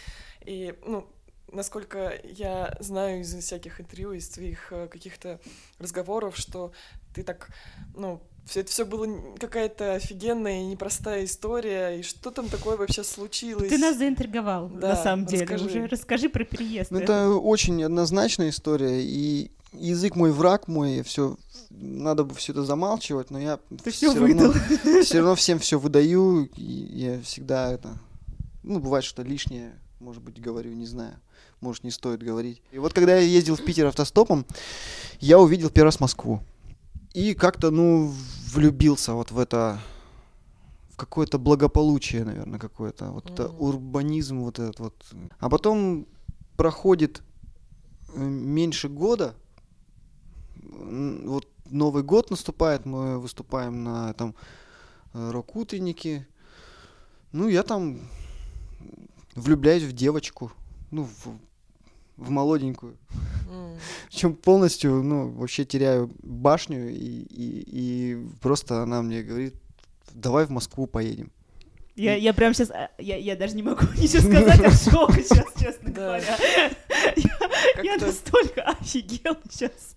[0.45, 1.07] И, ну,
[1.53, 5.41] насколько я знаю из всяких интервью, из твоих э, каких-то
[5.79, 6.73] разговоров, что
[7.15, 7.49] ты так,
[7.95, 11.99] ну, все это все было какая-то офигенная и непростая история.
[11.99, 13.69] И что там такое вообще случилось?
[13.69, 15.43] Ты нас заинтриговал, Да, на самом деле.
[15.43, 15.65] расскажи.
[15.67, 16.91] Уже расскажи про переезд.
[16.93, 21.37] Ну, это очень однозначная история, и язык мой враг мой, все
[21.71, 24.53] надо бы все это замалчивать, но я Ты все всё равно,
[25.03, 27.99] все равно всем все выдаю, и я всегда это,
[28.63, 31.15] ну бывает что лишнее, может быть говорю, не знаю,
[31.61, 32.63] может не стоит говорить.
[32.73, 34.47] И вот когда я ездил в Питер автостопом,
[35.21, 36.43] я увидел первый раз Москву
[37.15, 38.13] и как-то ну
[38.53, 39.81] влюбился вот в это
[40.91, 43.61] в какое-то благополучие, наверное, какое-то вот это Мгм.
[43.63, 44.95] урбанизм вот этот вот.
[45.39, 46.07] А потом
[46.57, 47.23] проходит
[48.15, 49.35] э, меньше года,
[50.77, 54.35] вот Новый год наступает, мы выступаем на там
[55.15, 56.27] э, рок-утреннике.
[57.33, 57.99] Ну, я там
[59.35, 60.53] влюбляюсь в девочку,
[60.91, 61.39] ну, в,
[62.17, 62.97] в молоденькую.
[63.51, 63.79] М.
[64.09, 69.55] Причем полностью, ну, вообще теряю башню, и, и, и просто она мне говорит,
[70.13, 71.31] давай в Москву поедем.
[71.97, 75.47] Я, я прям сейчас, я, я даже не могу ничего сказать, я в шоке сейчас,
[75.59, 76.37] честно говоря.
[77.83, 79.97] Я, настолько офигела сейчас.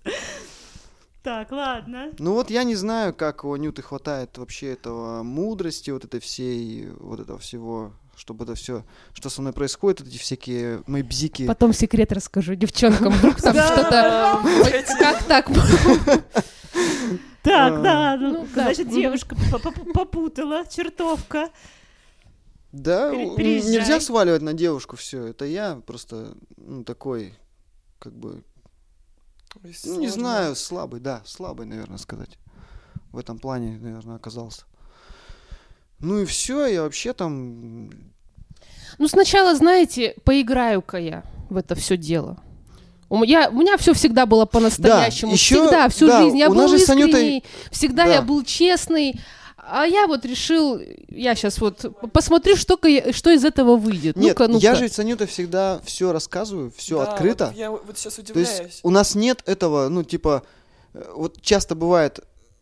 [1.21, 2.12] Так, ладно.
[2.17, 6.88] Ну вот я не знаю, как у Анюты хватает вообще этого мудрости, вот этой всей,
[6.97, 11.45] вот этого всего, чтобы это все, что со мной происходит, эти всякие мои бзики.
[11.45, 13.67] Потом секрет расскажу девчонкам, вдруг там Да.
[13.67, 14.95] что-то...
[14.97, 15.47] Как так?
[17.41, 17.82] Так, А.
[17.82, 18.63] да, ну, Ну, да.
[18.63, 18.95] значит, Мгм.
[18.95, 21.49] девушка по- по- попутала, чертовка.
[22.71, 25.27] Да, нельзя сваливать на девушку все.
[25.27, 27.34] Это я просто ну, такой,
[27.97, 28.43] как бы,
[29.86, 32.38] Ну не знаю, слабый, да, слабый, наверное, сказать.
[33.12, 34.63] В этом плане, наверное, оказался.
[36.00, 37.89] Ну и все, я вообще там
[38.98, 42.38] Ну, сначала, знаете, поиграю-ка я в это все дело.
[43.10, 45.32] У меня, у меня все всегда было по-настоящему.
[45.34, 46.38] ещё, всегда, всю да, жизнь.
[46.38, 48.13] Я у нас был же с Анютой- искренний, всегда Да.
[48.13, 49.19] я был честный.
[49.71, 50.79] А я вот решил,
[51.10, 52.77] я сейчас вот посмотрю, что,
[53.12, 54.15] что из этого выйдет.
[54.15, 54.63] Нет, ну-ка, ну-ка.
[54.63, 57.45] я же с Анютой всегда все рассказываю, все Да, открыто.
[57.47, 58.79] вот я вот сейчас То есть удивляюсь.
[58.84, 60.43] у нас нет этого, ну, типа,
[60.93, 62.19] э, вот часто бывает,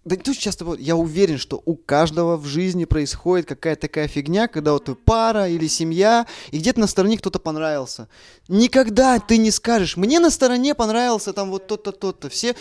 [0.07, 3.81] да не то, что часто бывает, я уверен, что у каждого в жизни происходит какая-то
[3.81, 8.07] такая фигня, когда вот вы пара или семья, и где-то на стороне кто-то понравился.
[8.47, 12.29] Никогда ты не скажешь, мне на стороне понравился там вот то-то, то-то.
[12.29, 12.55] Все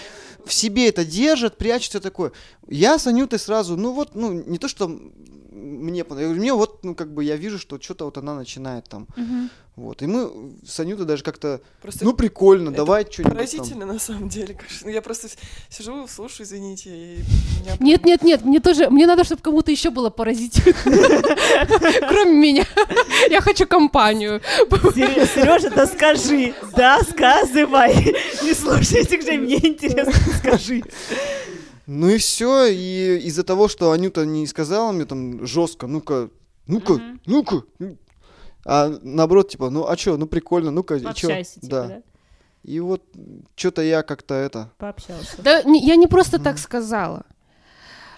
[0.44, 2.32] в себе это держат, прячут все такое.
[2.68, 5.00] Я с Анютой сразу, ну вот, ну, не то, что
[5.56, 9.08] мне понравилось, мне вот, ну, как бы я вижу, что что-то вот она начинает там,
[9.76, 10.00] вот.
[10.00, 13.36] И мы с Анютой даже как-то, Просто ну, прикольно, это давай что-нибудь там.
[13.36, 14.88] поразительно на самом деле, конечно.
[14.88, 15.28] Я просто
[15.68, 17.18] сижу, слушаю, извините, и
[17.60, 20.74] меня Нет, нет, нет, мне тоже, мне надо, чтобы кому-то еще было поразительно.
[22.08, 22.64] Кроме меня.
[23.28, 24.40] Я хочу компанию.
[24.70, 28.16] Сережа, да скажи, да, сказывай.
[28.42, 30.82] Не слушай этих же, мне интересно, скажи.
[31.86, 36.30] Ну и все, и из-за того, что Анюта не сказала мне там жестко, ну-ка,
[36.66, 37.20] ну-ка, Мгм.
[37.26, 37.96] ну-ка, ну».
[38.64, 41.04] а наоборот, типа, ну а чё, ну прикольно, ну-ка, и чё?
[41.06, 41.86] Пообщайся, типа, да.
[41.86, 42.02] да?
[42.64, 43.02] И вот
[43.54, 44.72] что-то я как-то это...
[44.78, 45.40] Пообщался.
[45.40, 47.24] Да, не- я не просто так сказала.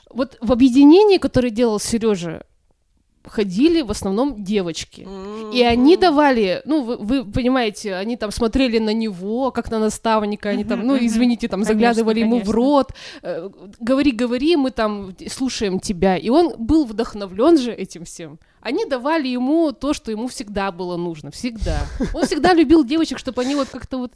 [0.08, 2.46] Вот в объединении, которое делал Сережа,
[3.24, 5.02] ходили в основном девочки.
[5.06, 9.78] М, И они давали, ну, вы, вы понимаете, они там смотрели на него, как на
[9.78, 12.52] наставника, они там, ну, извините, там Конечно, заглядывали ему в конечно.
[12.52, 13.50] рот, э,
[13.80, 16.16] говори, говори, мы там слушаем тебя.
[16.16, 18.38] И он был вдохновлен же этим всем.
[18.60, 21.78] Они давали ему то, что ему всегда было нужно, всегда.
[22.14, 24.12] Он всегда любил девочек, чтобы они вот как-то вот...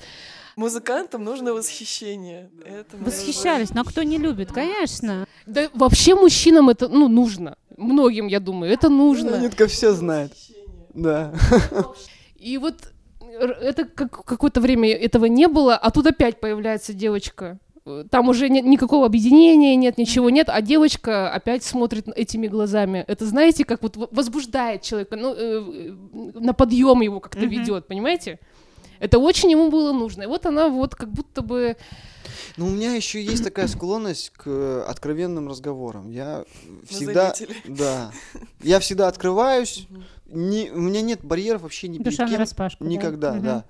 [0.57, 2.51] Музыкантам нужно восхищение.
[2.65, 5.27] Это Восхищались, но кто не любит, конечно.
[5.47, 7.57] Да вообще мужчинам это, ну, нужно.
[7.77, 9.37] Многим, я думаю, это нужно.
[9.37, 10.33] Анютка все знает.
[10.95, 11.33] Да.
[12.37, 12.75] И вот
[13.21, 17.59] это как, какое-то время этого не было, а тут опять появляется девочка.
[18.11, 23.05] Там уже нет никакого объединения, нет ничего нет, а девочка опять смотрит этими глазами.
[23.09, 25.93] Это знаете, как вот возбуждает человека, ну, э,
[26.35, 27.49] на подъем его как-то Мгм.
[27.49, 28.39] ведет, понимаете?
[29.03, 30.23] Это очень ему было нужно.
[30.23, 31.77] И вот она вот как будто бы...
[32.57, 36.09] Но у меня еще есть такая склонность к откровенным разговорам.
[36.09, 36.45] Я
[36.89, 37.35] всегда...
[37.67, 38.13] Да.
[38.63, 39.89] Я всегда открываюсь.
[40.27, 42.35] Не, у меня нет барьеров вообще ни перед Душа кем.
[42.35, 42.85] нараспашку.
[42.85, 42.91] да?
[42.91, 43.43] Никогда, Мгм.
[43.43, 43.65] да.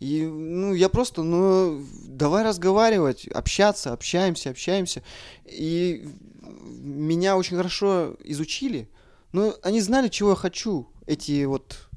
[0.00, 5.04] И, ну, я просто, ну, давай разговаривать, общаться, общаемся, общаемся.
[5.46, 6.08] И
[6.42, 8.88] меня очень хорошо изучили.
[9.30, 11.88] Ну, они знали, чего я хочу, эти вот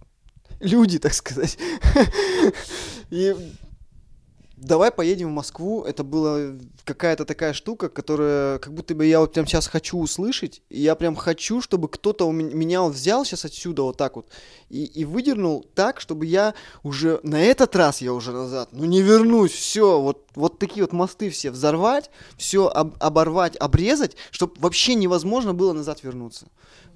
[0.60, 1.58] люди, так сказать.
[3.10, 3.36] И
[4.58, 5.84] давай поедем в Москву.
[5.84, 10.62] Это была какая-то такая штука, которая как будто бы я вот прям сейчас хочу услышать.
[10.69, 14.15] И я прям хочу, чтобы кто-то у ме- меня вот взял сейчас отсюда вот так
[14.15, 14.28] вот
[14.69, 19.02] и, и выдернул так, чтобы я уже на этот раз я уже назад, ну не
[19.02, 22.67] вернусь, все, вот, вот такие вот мосты все взорвать, все
[23.00, 26.48] оборвать, обрезать, чтобы вообще невозможно было назад вернуться.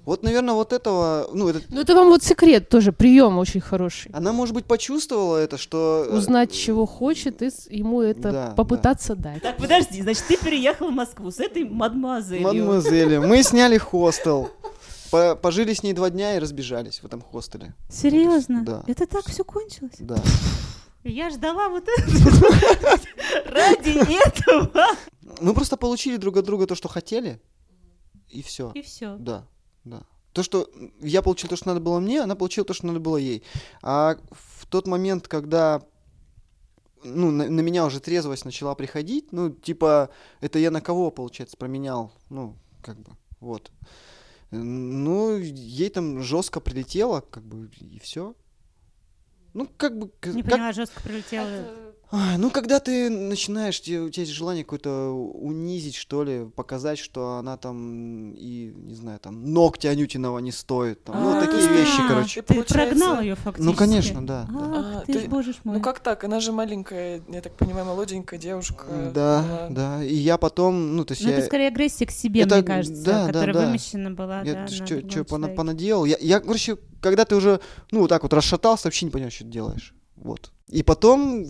[0.06, 4.10] Вот, наверное, вот этого, ну, это, Ну это вам вот секрет тоже, прием очень хороший.
[4.14, 6.06] она, может быть, почувствовала это, что...
[6.08, 9.42] э, Узнать, чего хочет, и ему это Да, попытаться дать.
[9.42, 12.46] Так, подожди, значит, ты переехал в Москву с этой мадемуазелью.
[12.46, 14.50] Мадемуазели, мы сняли хостел,
[15.10, 17.74] по- пожили с ней два дня и разбежались в этом хостеле.
[17.88, 18.64] Серьезно?
[18.64, 18.84] Да.
[18.86, 19.96] Это так все кончилось?
[19.98, 20.16] Да.
[21.04, 22.10] Я ждала вот это.
[23.46, 24.86] Ради этого.
[25.40, 27.40] Мы просто получили друг от друга то, что хотели,
[28.28, 28.70] и все.
[28.74, 29.16] И все.
[29.16, 29.46] Да,
[29.84, 30.02] да.
[30.32, 30.68] То, что
[31.00, 33.42] я получил то, что надо было мне, она получила то, что надо было ей.
[33.82, 35.82] А в тот момент, когда
[37.04, 40.10] ну, на, на меня уже трезвость начала приходить, ну, типа,
[40.40, 43.70] это я на кого, получается, променял, ну, как бы, вот.
[44.50, 48.34] Ну, ей там жестко прилетело, как бы, и все.
[49.54, 51.46] Ну, как бы, Не как- поняла, жестко прилетела.
[51.48, 51.89] Ай,
[52.38, 57.36] ну, когда ты начинаешь, те- у тебя есть желание какое-то унизить, что ли, показать, что
[57.36, 61.04] она там и, не знаю, там, ногти Анютиного не стоит.
[61.04, 62.42] Там, ну, А, такие вещи, короче.
[62.42, 63.64] Ты прогнал ее фактически.
[63.70, 64.48] Ну, конечно, да.
[64.50, 65.76] Ах, А, ты боже ж мой.
[65.76, 66.24] Ну как так?
[66.24, 68.84] Она же маленькая, я так понимаю, молоденькая девушка.
[69.14, 70.02] Да, да.
[70.02, 71.36] И я потом, ну, то есть Ну, я...
[71.36, 76.04] это скорее агрессия к себе, мне кажется, которая вымещена была, Я да, что понаделал.
[76.04, 77.60] Я, короче, когда ты уже,
[77.92, 79.94] ну, вот так вот расшатался, вообще не понял, что ты делаешь.
[80.16, 80.50] Вот.
[80.70, 81.46] И потом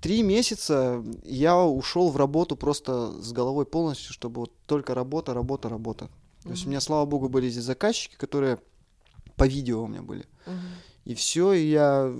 [0.00, 5.68] три месяца я ушел в работу просто с головой полностью, чтобы вот только работа, работа,
[5.68, 6.10] работа.
[6.42, 8.58] То есть у меня, слава богу, были здесь заказчики, которые
[9.36, 10.24] по видео у меня были.
[10.46, 10.58] Мгм.
[11.04, 12.12] И все, и я,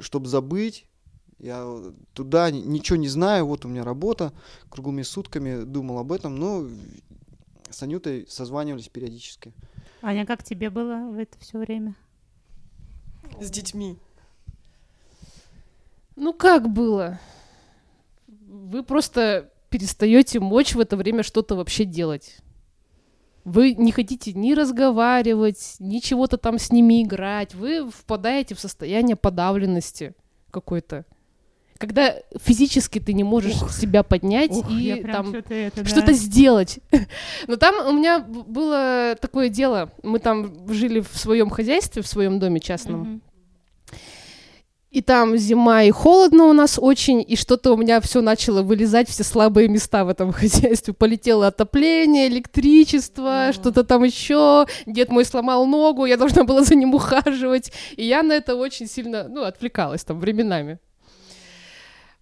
[0.00, 0.86] чтобы забыть,
[1.38, 1.82] я
[2.12, 4.32] туда ни- ничего не знаю, вот у меня работа,
[4.68, 6.66] круглыми сутками думал об этом, но
[7.70, 9.52] с Анютой созванивались периодически.
[10.02, 11.96] Аня, как тебе было в это все время?
[13.40, 13.98] С детьми.
[16.16, 17.18] Ну как было?
[18.26, 22.38] Вы просто перестаете мочь в это время что-то вообще делать.
[23.44, 27.54] Вы не хотите ни разговаривать, ни чего-то там с ними играть.
[27.54, 30.14] Вы впадаете в состояние подавленности
[30.50, 31.04] какой-то.
[31.76, 35.88] Когда физически ты не можешь себя поднять Ух, и там что-то это, да.
[35.88, 36.78] что-то сделать.
[37.48, 39.90] Но там у меня было такое дело.
[40.02, 43.00] Мы там жили в своем хозяйстве, в своем доме частном.
[43.00, 43.22] Мгм.
[44.94, 49.08] И там зима и холодно у нас очень, и что-то у меня все начало вылезать,
[49.08, 50.94] все слабые места в этом хозяйстве.
[50.94, 54.66] Полетело отопление, электричество, что-то там еще.
[54.86, 57.72] Дед мой сломал ногу, я должна была за ним ухаживать.
[57.96, 60.78] И я на это очень сильно, ну, отвлекалась там временами.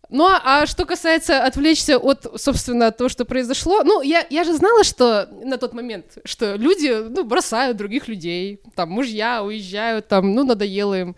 [0.08, 4.54] Ну, а, а что касается отвлечься от, собственно, того, что произошло, ну, я, я же
[4.54, 10.32] знала, что на тот момент, что люди, ну, бросают других людей, там, мужья уезжают, там,
[10.32, 11.16] ну, надоело им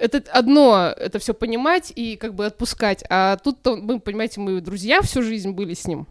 [0.00, 3.04] это одно, это все понимать и как бы отпускать.
[3.08, 6.06] А тут мы, понимаете, мы друзья всю жизнь были с ним.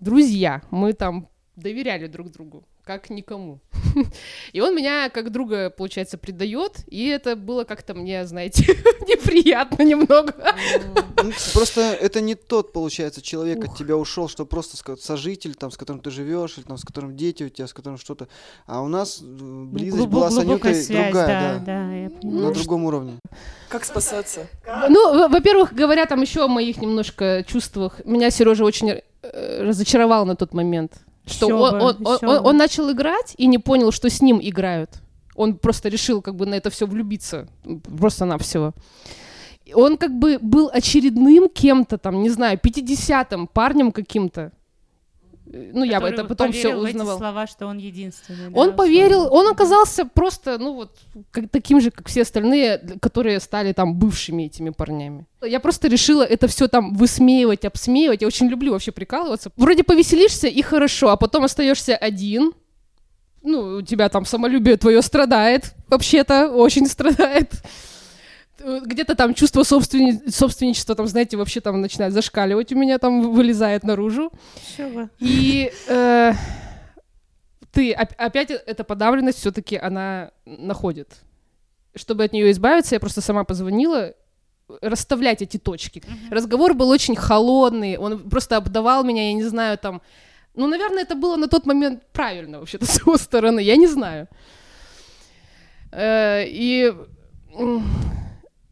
[0.00, 0.62] Друзья.
[0.70, 3.60] Мы там доверяли друг другу, как никому.
[4.52, 8.64] И он меня как друга, получается, предает, и это было как-то мне, знаете,
[9.06, 10.34] неприятно немного.
[11.22, 15.76] Ну, Просто это не тот, получается, человек от тебя ушел, что просто сожитель, там, с
[15.76, 18.28] которым ты живешь, или там, с которым дети у тебя, с которым что-то.
[18.66, 22.52] А у нас близость Глубо- была с Анютой связь, другая, да, да, да, я на
[22.52, 23.18] другом уровне.
[23.68, 24.48] Как спасаться?
[24.88, 28.90] Ну, во- во-первых, говоря там еще о моих немножко чувствах, меня Сережа очень
[29.22, 30.92] э, разочаровал на тот момент.
[31.26, 34.40] Что он, бы, он- он- он- он начал играть и не понял, что с ним
[34.42, 34.90] играют.
[35.34, 37.48] Он просто решил как бы на это все влюбиться.
[37.98, 38.74] Просто-навсего.
[39.74, 44.52] Он как бы был очередным кем-то там, не знаю, 50-м парнем каким-то.
[45.52, 47.18] Ну, я бы это потом все поверил в эти узнавал.
[47.18, 48.48] слова, что он единственный.
[48.50, 50.96] да, Он поверил, он оказался просто, ну вот,
[51.30, 55.26] как, таким же, как все остальные, которые стали там бывшими этими парнями.
[55.42, 58.22] Я просто решила это все там высмеивать, обсмеивать.
[58.22, 59.50] Я очень люблю вообще прикалываться.
[59.56, 62.52] Вроде повеселишься и хорошо, а потом остаешься один.
[63.42, 67.52] Ну, у тебя там самолюбие твое страдает, вообще-то, очень страдает.
[68.62, 73.32] Э, Где-то там чувство собственни- собственничества, там, знаете, вообще там начинает зашкаливать у меня, там
[73.32, 74.30] вылезает наружу.
[75.18, 76.32] И э,
[77.72, 81.08] ты оп- опять э- эта подавленность все-таки она находит.
[81.94, 84.14] Чтобы от нее избавиться, я просто сама позвонила
[84.80, 86.02] расставлять эти точки.
[86.30, 90.00] Разговор был очень холодный, он просто обдавал меня, я не знаю, там...
[90.54, 94.28] Ну, наверное, это было на тот момент правильно вообще-то с его стороны, я не знаю.
[95.90, 96.92] Э, и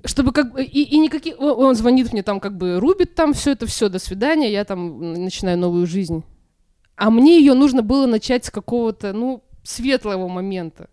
[0.05, 3.53] чтобы как и, и никаких он, он звонит мне там как бы рубит там все
[3.53, 6.25] это все до свидания я там начинаю новую жизнь.
[6.97, 10.89] А мне ее нужно было начать с какого-то ну светлого момента.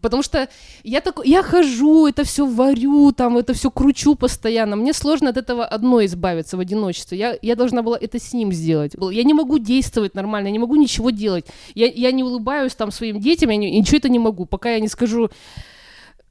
[0.00, 0.48] Потому что
[0.84, 4.76] я такой я хожу это все варю там это все кручу постоянно.
[4.76, 7.18] Мне сложно от этого одной избавиться в одиночестве.
[7.18, 8.92] Я я должна была это с ним сделать.
[9.10, 11.46] Я не могу действовать нормально я не могу ничего делать.
[11.74, 14.44] Я я не улыбаюсь там своим детям я не- ничего это не могу.
[14.44, 15.30] Пока я не скажу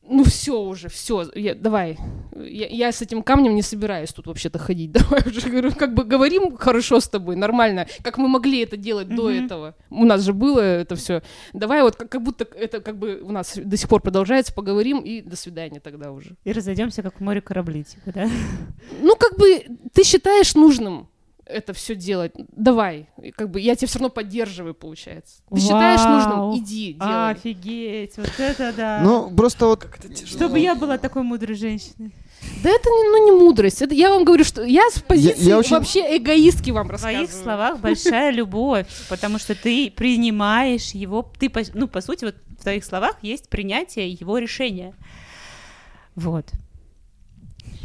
[0.08, 1.98] ну все уже, все, давай.
[2.36, 4.92] Я, я с этим камнем не собираюсь тут вообще-то ходить.
[4.94, 9.08] Давай уже говорю, как бы говорим хорошо с тобой, нормально, как мы могли это делать
[9.08, 9.46] до Мгм.
[9.46, 9.76] этого.
[9.90, 11.22] У нас же было это все.
[11.54, 15.00] Давай вот как, как будто это как бы у нас до сих пор продолжается, поговорим
[15.00, 16.36] и до свидания тогда уже.
[16.44, 18.30] И разойдемся, как в море корабли, типа, да?
[19.02, 21.08] Ну как бы ты считаешь нужным
[21.46, 25.42] это все делать, давай, как бы я тебя все равно поддерживаю, получается.
[25.54, 26.14] Ты считаешь Вау.
[26.52, 27.32] нужным, иди, делай.
[27.32, 29.02] Офигеть, вот это да.
[29.04, 29.86] Ну, просто вот.
[30.26, 32.12] Чтобы я была такой мудрой женщиной.
[32.64, 33.82] Да это не, ну, не мудрость.
[33.82, 37.28] Это я вам говорю, что я с позиции я очень- вообще эгоистки вам В рассказываю.
[37.28, 42.62] твоих словах большая любовь, потому что ты принимаешь его, ты, ну, по сути, вот в
[42.64, 44.94] твоих словах есть принятие его решения.
[46.16, 46.46] Вот.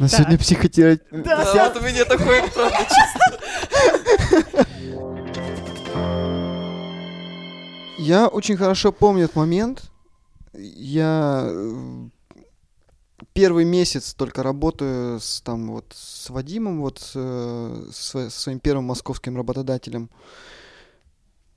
[0.01, 0.17] На Так.
[0.17, 1.05] сегодня психотерапия.
[1.11, 4.65] Да, вот у меня такое, правда, чувство.
[7.99, 9.91] Я очень хорошо помню этот момент.
[10.53, 12.07] Я э,
[13.33, 18.85] первый месяц только работаю с, там, вот, с Вадимом, вот, с, э, со своим первым
[18.85, 20.09] московским работодателем.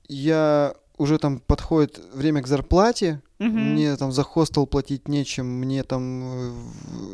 [0.07, 3.73] Я уже там подходит время к зарплате, Мгм.
[3.73, 6.53] мне там за хостел платить нечем, мне там э,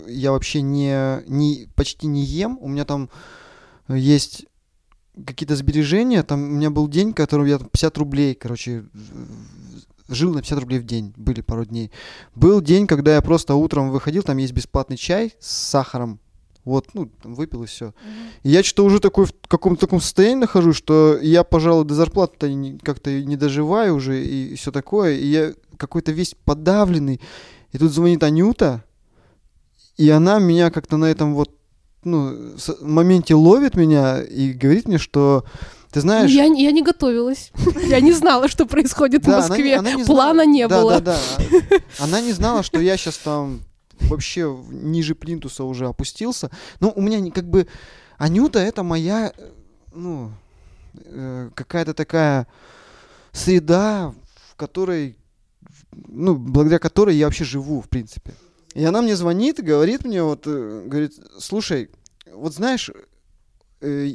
[0.10, 3.10] я вообще не, не почти не ем, у меня там
[3.88, 4.46] э, есть
[5.26, 8.86] какие-то сбережения, там у меня был день, который я там 50 рублей, короче,
[10.08, 11.92] жил на 50 рублей в день, были пару дней.
[12.36, 16.20] Был день, когда я просто утром выходил, там есть бесплатный чай с сахаром,
[16.64, 17.94] вот, ну, там выпил и все.
[18.44, 22.78] И я что-то уже такой в каком-то таком состоянии нахожусь, что я, пожалуй, до зарплаты
[22.84, 25.16] как-то не доживаю уже и все такое.
[25.16, 27.20] И я какой-то весь подавленный.
[27.72, 28.84] И тут звонит Анюта,
[29.98, 31.52] и она меня как-то на этом вот
[32.04, 35.46] ну, моменте ловит меня и говорит мне, что
[35.92, 36.32] ты Ну, знаешь...
[36.32, 37.52] Я, я не готовилась.
[37.88, 39.78] Я не знала, что происходит в Москве.
[39.80, 41.02] не Плана не Да, было.
[41.02, 41.18] Да,
[41.52, 41.78] да.
[42.00, 43.62] Она не знала, что я сейчас там
[44.10, 46.50] вообще ниже плинтуса уже опустился.
[46.80, 47.68] Ну, у меня не- как бы...
[48.18, 49.34] Анюта— это моя,
[49.94, 50.32] ну,
[50.94, 52.48] э, какая-то такая
[53.32, 54.14] среда,
[54.50, 55.18] в которой,
[55.92, 58.34] ну, благодаря которой я вообще живу, в принципе.
[58.76, 61.90] И она мне звонит и говорит мне, вот, э, говорит, слушай,
[62.32, 62.92] вот знаешь,
[63.82, 64.12] э,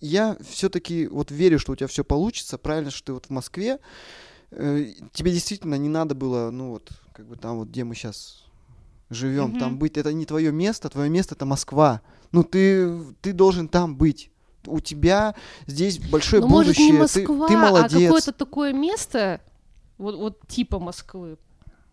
[0.00, 3.78] я все-таки вот верю, что у тебя все получится, правильно, что ты вот в Москве,
[4.50, 8.44] тебе действительно не надо было, ну вот, как бы там вот, где мы сейчас
[9.14, 9.58] живем, Мгм.
[9.58, 12.00] там быть, это не твое место, твое место это Москва.
[12.32, 12.90] Ну ты,
[13.20, 14.30] ты должен там быть.
[14.66, 15.34] У тебя
[15.66, 18.02] здесь большое Ну, может, будущее, не ты- Москва, ты, а молодец.
[18.02, 19.40] какое-то такое место,
[19.98, 21.36] вот, вот типа Москвы.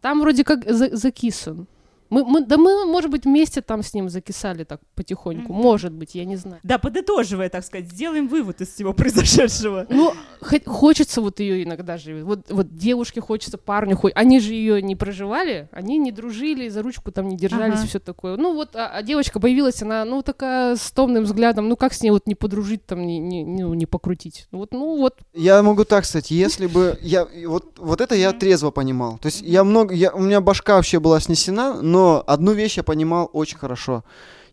[0.01, 1.67] Там вроде как за- закисан.
[2.09, 5.53] Мы, мы, да мы, может быть, вместе там с ним закисали так потихоньку.
[5.53, 5.61] Мгм.
[5.61, 6.59] Может быть, я не знаю.
[6.63, 9.85] Да, подытоживая, так сказать, сделаем вывод из всего произошедшего.
[9.89, 12.23] Ну, хо- хочется вот ее иногда же.
[12.23, 14.19] Вот, вот девушке хочется, парню хочется.
[14.19, 17.87] Они же ее не проживали, они не дружили, за ручку там не держались, Ага.
[17.87, 18.37] все такое.
[18.37, 22.01] Ну вот, а, а девочка появилась, она, ну, такая с томным взглядом, ну, как с
[22.01, 24.47] ней вот не подружить там, не, не, ну, не покрутить.
[24.51, 28.31] Ну вот, ну вот, Я могу так сказать, если бы я вот вот это я
[28.33, 29.17] трезво понимал.
[29.19, 32.83] То есть я много, я, у меня башка вообще была снесена, но одну вещь я
[32.83, 34.03] понимал очень хорошо.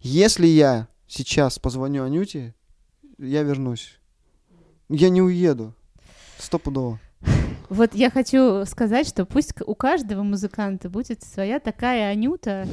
[0.00, 2.54] Если я сейчас позвоню Анюте,
[3.18, 3.98] я вернусь.
[4.88, 5.74] Я не уеду.
[6.38, 7.00] Стопудово.
[7.68, 12.68] Вот я хочу сказать, что пусть у каждого музыканта будет своя такая Анюта,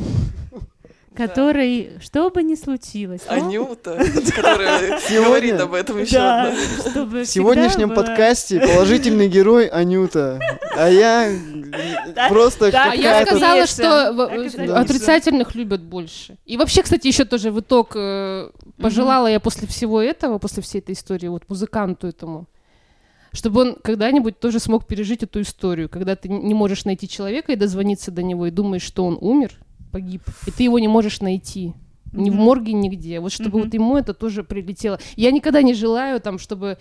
[1.15, 3.97] которой, что бы ни случилось, Анюта,
[4.35, 6.89] которая Сегодня- говорит об этом еще да, одна.
[6.89, 10.39] чтобы В сегодняшнем подкасте положительный герой Анюта,
[10.75, 11.31] а я
[12.15, 14.09] Да, просто да, А я сказала, что
[14.79, 16.37] отрицательных любят больше.
[16.45, 18.49] И вообще, кстати, еще тоже в итог э,
[18.81, 22.47] пожелала я после всего этого, после всей этой истории, вот музыканту этому,
[23.31, 27.55] чтобы он когда-нибудь тоже смог пережить эту историю, когда ты не можешь найти человека и
[27.55, 29.53] дозвониться до него, и думаешь, что он умер,
[29.93, 31.73] погиб, и ты его не можешь найти.
[32.11, 33.19] Ни в морге, нигде.
[33.19, 34.99] Вот чтобы вот ему это тоже прилетело.
[35.15, 36.77] Я никогда не желаю там, чтобы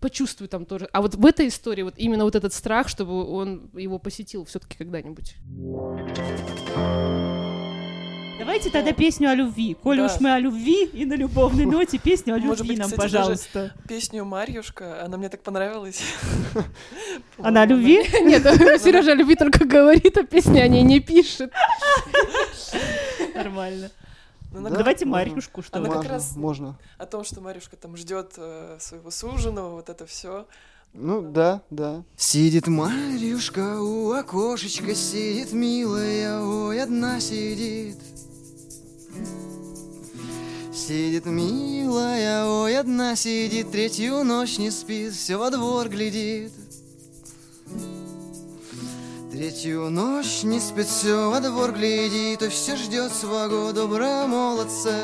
[0.00, 0.88] почувствую там тоже.
[0.92, 4.76] А вот в этой истории вот именно вот этот страх, чтобы он его посетил все-таки
[4.76, 5.36] когда-нибудь.
[8.38, 9.74] Давайте тогда песню о любви.
[9.82, 10.06] Коли Да.
[10.06, 13.00] уж мы о любви и на любовной ноте, песню о Может любви быть, нам, кстати,
[13.00, 13.74] пожалуйста.
[13.88, 16.02] Песню Марьюшка, она мне так понравилась.
[17.38, 17.98] Она о любви?
[18.22, 18.42] Нет,
[18.82, 21.50] Сережа о любви только говорит, а песни о ней не пишет.
[23.34, 23.90] Нормально.
[24.52, 25.26] Ну, она Да, Давайте можно.
[25.28, 25.94] Марьюшку, что Она вы.
[25.94, 26.78] как Можно, раз- можно.
[26.98, 30.46] О том, что Марьюшка там ждет э, своего суженого, вот это все.
[30.92, 32.04] Ну да, да.
[32.16, 37.96] Сидит Марьюшка у окошечка, сидит милая, ой, одна сидит.
[40.72, 46.52] Сидит милая, ой, одна сидит, третью ночь не спит, все во двор глядит.
[49.32, 54.96] Третью ночь не спит, все во двор глядит, и все ждет своего доброго молодца.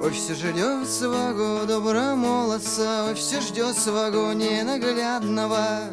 [0.00, 5.90] Ой, все ждет своего доброго молодца, ой, все ждет своего ненаглядного.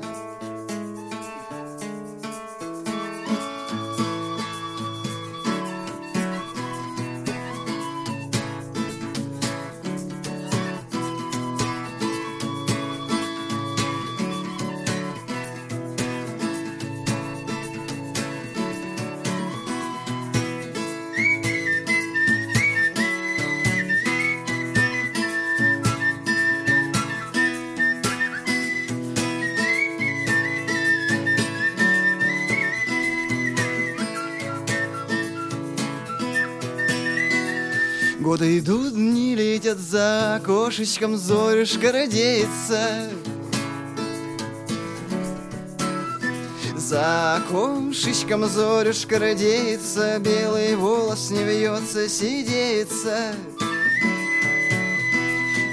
[38.36, 43.10] Годы идут, дни летят за окошечком, зорюшка родеется.
[46.76, 53.36] За окошечком зорюшка родеется, Белый волос не вьется, сидеется.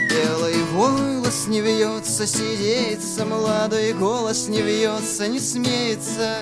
[0.09, 6.37] Белый волос не вьется, сидеется, Молодой голос не вьется, не смеется.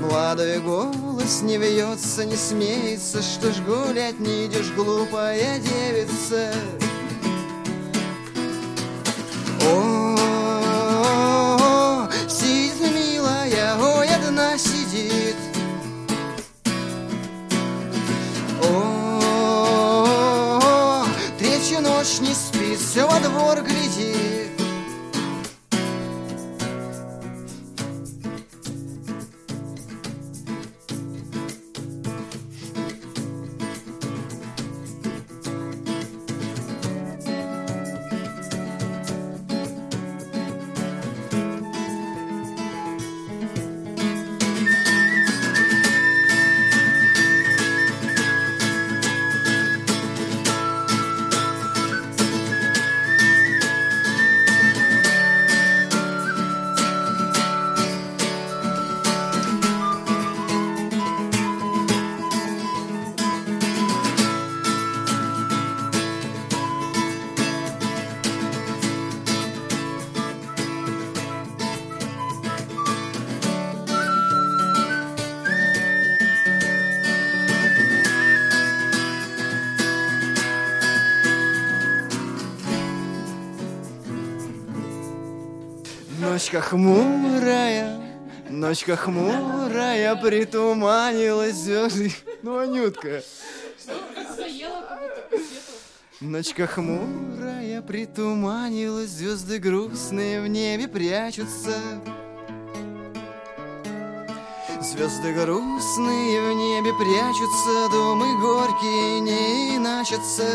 [0.00, 1.07] Молодой голос
[1.42, 6.54] не вьется, не смеется, Что ж гулять не идешь, глупая девица?
[86.48, 88.00] Ночка хмурая,
[88.48, 92.10] ночка хмурая, притуманилась звезды.
[92.42, 93.22] Ну, Анютка.
[96.22, 101.76] Ночка хмурая, притуманилась, звезды грустные в небе прячутся.
[104.80, 110.48] Звезды грустные в небе прячутся, думы горькие не иначатся.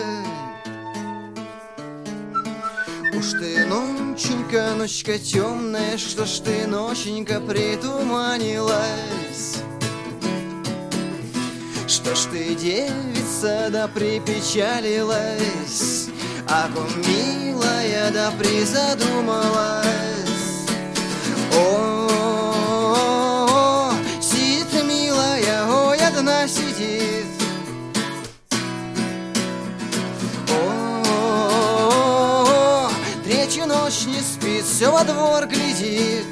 [3.15, 3.67] Уж ты,
[4.13, 9.57] ноченька, ночка темная, что ж ты, ноченька, притуманилась?
[11.87, 16.09] Что ж ты, девица, да припечалилась?
[16.47, 16.69] А
[17.07, 19.87] милая, да призадумалась?
[21.57, 23.91] О,
[24.21, 27.22] сидит милая, ой, одна сидит.
[34.83, 36.25] Все во двор глядит.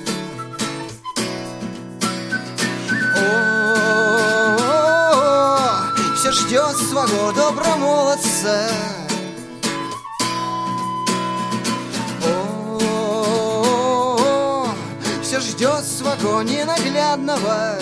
[3.15, 4.57] О,
[6.17, 8.67] все ждет своего добромолодца.
[12.25, 12.77] О,
[15.23, 17.79] все ждет своего ненаглядного.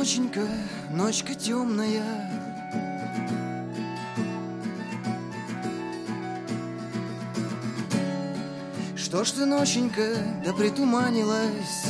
[0.00, 0.48] Ноченька,
[0.92, 2.02] ночка темная?
[8.96, 11.84] Что ж ты, ноченька, да притуманилась?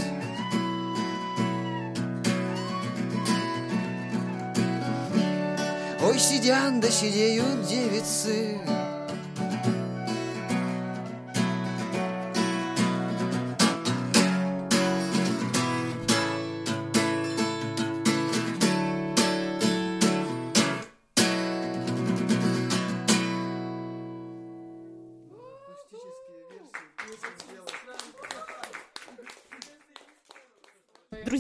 [6.02, 8.59] Ой, сидят да сидеют девицы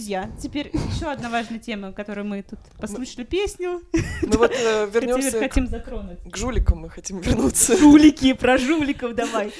[0.00, 3.82] Друзья, теперь еще одна важная тема, которую мы тут послушали песню.
[4.22, 6.20] Мы вот э, вернемся хотим затронуть.
[6.24, 7.76] к жуликам, мы хотим вернуться.
[7.76, 9.52] Жулики, про жуликов давай.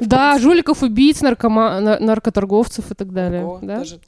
[0.00, 3.44] Да, жуликов, убийц, наркоторговцев и так далее.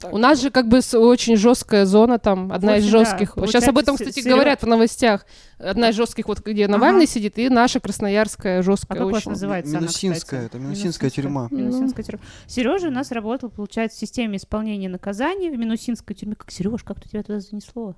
[0.09, 3.33] У нас же как бы очень жесткая зона там, одна из жестких.
[3.45, 5.25] Сейчас об этом, кстати, говорят в новостях.
[5.59, 9.25] Одна из жестких, вот где Навальный сидит, и наша красноярская А жесткая как у вас
[9.25, 11.47] называется Минусинская, это Минусинская тюрьма.
[11.51, 12.23] Минусинская тюрьма.
[12.47, 16.35] Сережа у нас работал, получается, в системе исполнения наказаний в Минусинской тюрьме.
[16.35, 17.95] Как Сереж, как тебя туда занесло?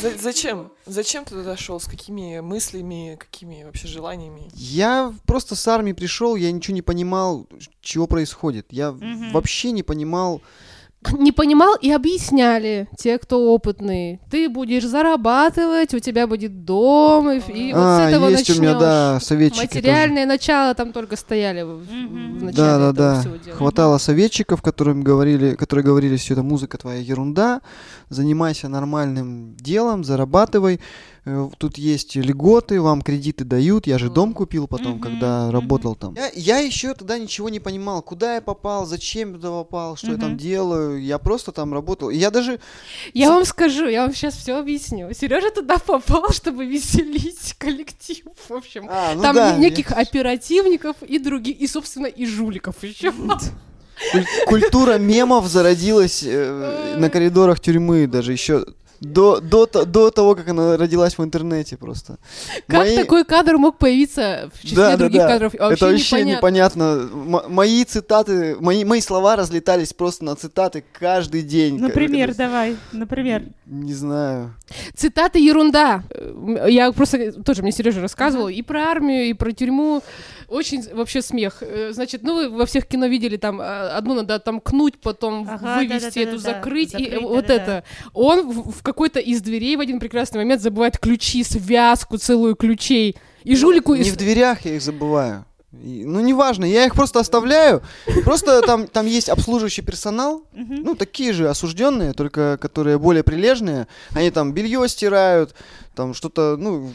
[0.00, 0.70] За- зачем?
[0.86, 1.80] Зачем ты туда шел?
[1.80, 4.48] С какими мыслями, какими вообще желаниями?
[4.54, 7.46] Я просто с армии пришел, я ничего не понимал,
[7.80, 8.66] чего происходит.
[8.70, 9.32] Я Мгм.
[9.32, 10.40] вообще не понимал.
[11.12, 14.20] Не понимал и объясняли те, кто опытные.
[14.30, 18.60] Ты будешь зарабатывать, у тебя будет дом, и, и вот с а, этого есть у
[18.60, 19.76] меня, да, советчики тоже.
[19.76, 22.38] Материальное начало там только стояли в, Мгм.
[22.38, 23.20] в начале Да, да, этого да.
[23.20, 23.56] всего дела.
[23.56, 27.60] Хватало советчиков, которым говорили, которые говорили, все это музыка твоя ерунда,
[28.08, 30.80] занимайся нормальным делом, зарабатывай.
[31.26, 33.86] Э, Тут есть льготы, вам кредиты дают.
[33.88, 36.14] Я же дом купил потом, когда работал там.
[36.14, 40.12] Я, я еще тогда ничего не понимал, куда я попал, зачем я туда попал, что
[40.12, 41.02] я там делаю.
[41.02, 42.10] Я просто там работал.
[42.10, 42.60] Я даже
[43.12, 45.12] Я вам скажу, я вам сейчас все объясню.
[45.12, 48.24] Сережа туда попал, чтобы веселить коллектив.
[48.48, 53.12] В общем, А, ну там да, неких оперативников и других, и, собственно, и жуликов еще.
[54.12, 58.64] Куль- Культура мемов зародилась э, на коридорах тюрьмы даже еще
[59.00, 62.18] до, до, до того, как она родилась в интернете просто.
[62.66, 65.28] Как Мои- такой кадр мог появиться в числе Да, да, других да.
[65.28, 65.54] кадров?
[65.54, 66.36] Вообще Это вообще непонятно.
[66.36, 66.82] непонятно.
[67.42, 71.78] М- мои цитаты, мои, мои слова разлетались просто на цитаты каждый день.
[71.78, 73.44] Например, Когда- давай, например.
[73.66, 74.54] Не знаю.
[74.94, 76.02] Цитаты ерунда.
[76.10, 80.02] Э, Я просто тоже мне Сережа рассказывал и про армию, и про тюрьму.
[80.48, 81.58] Очень вообще смех.
[81.60, 85.76] Э, Значит, ну вы во всех кино видели там а, одну надо отомкнуть, потом Ага,
[85.78, 86.38] вывести эту, да-да-да-да-да.
[86.54, 87.62] закрыть, и э, Закрыть, вот да-да-да.
[87.78, 87.84] это.
[88.12, 93.16] Он в какой-то из дверей в один прекрасный момент забывает ключи, связку целую ключей.
[93.44, 93.94] И жулику...
[93.94, 95.44] Не из- в дверях я их забываю.
[95.72, 97.82] И- ну, неважно, я их просто оставляю.
[98.24, 103.86] Просто там, там есть обслуживающий персонал, ну, такие же осужденные, только которые более прилежные.
[104.14, 105.54] Они там белье стирают,
[105.94, 106.90] там что-то, ну,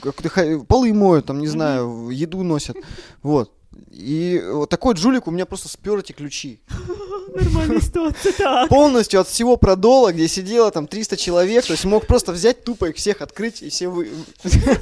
[0.67, 2.77] полы моют, там, не знаю, еду носят.
[3.21, 3.51] Вот.
[3.91, 6.59] И вот такой вот жулик у меня просто спер эти ключи.
[7.33, 8.67] Нормальная ситуация, так.
[8.67, 12.89] Полностью от всего продола, где сидело там 300 человек, то есть мог просто взять тупо
[12.89, 14.09] их всех открыть и все вы...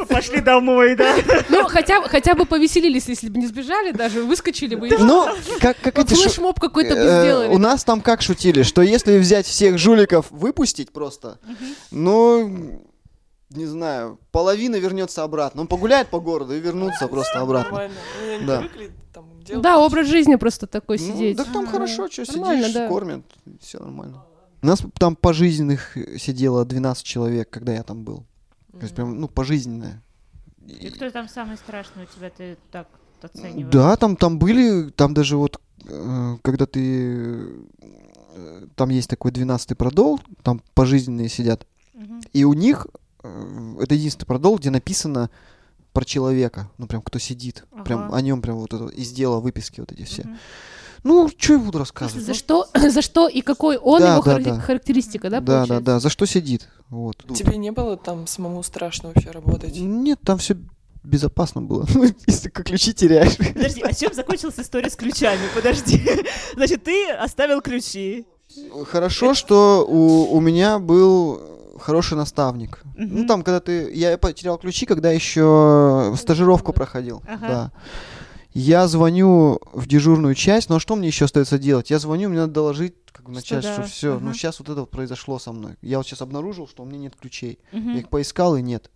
[0.10, 1.16] Пошли домой, да?
[1.50, 4.88] Ну, хотя, бы- хотя бы повеселились, если бы не сбежали даже, выскочили бы.
[4.88, 5.28] и Ну,
[5.62, 7.50] как, как эти шу- Флешмоб какой-то бы Э, сделали.
[7.54, 11.38] У нас там как шутили, что если взять всех жуликов, выпустить просто,
[11.92, 12.82] ну,
[13.50, 15.62] не знаю, половина вернется обратно.
[15.62, 17.90] Он погуляет по городу и вернутся просто обратно.
[18.46, 18.64] Да.
[19.48, 21.38] Да, образ жизни просто такой Ну, сидеть.
[21.38, 22.88] так там хорошо, что сидишь, да.
[22.88, 23.24] кормят,
[23.60, 24.24] все нормально.
[24.62, 28.26] У нас там пожизненных сидело 12 человек, когда я там был.
[28.74, 30.04] То есть прям, ну, пожизненное.
[30.68, 32.88] И кто там самый страшный у тебя, ты так
[33.22, 33.72] оцениваешь?
[33.72, 37.48] Да, там, там были, там даже вот, э, когда ты,
[38.36, 41.66] э, там есть такой 12-й продол, там пожизненные сидят,
[42.34, 45.30] и у них, э, это единственный продол, где написано
[45.94, 48.16] про человека, ну прям кто сидит, прям Ага.
[48.16, 50.26] о нем прям вот это, из дела выписки вот эти все.
[51.04, 52.26] Ну, что я буду рассказывать?
[52.26, 54.60] За что, за что и какой он, Да, его да, харак- да.
[54.60, 55.86] характеристика, да, да, да, получается?
[55.86, 57.26] да, за что сидит, вот.
[57.36, 59.78] Тебе не было там самому страшно вообще работать?
[59.80, 60.58] Нет, там все
[61.04, 63.38] безопасно было, Ну, если как ключи теряешь.
[63.38, 65.42] Подожди, а чем закончилась история с ключами?
[65.56, 66.02] Подожди.
[66.56, 68.26] Значит, ты оставил ключи.
[68.88, 71.42] Хорошо, что у, у меня был
[71.80, 72.82] хороший наставник.
[72.96, 73.28] Ну, Мгм.
[73.28, 73.92] там, когда ты...
[73.94, 77.22] Я потерял ключи, когда еще стажировку проходил.
[77.28, 77.48] Ага.
[77.48, 77.72] Да.
[78.54, 81.92] Я звоню в дежурную часть, ну а что мне еще остается делать?
[81.92, 84.26] Я звоню, мне надо доложить как бы, Что начальству, да, что все, ага.
[84.26, 85.76] ну сейчас вот это вот произошло со мной.
[85.82, 87.60] Я вот сейчас обнаружил, что у меня нет ключей.
[87.72, 87.94] Мгм.
[87.94, 88.90] Я их поискал и нет.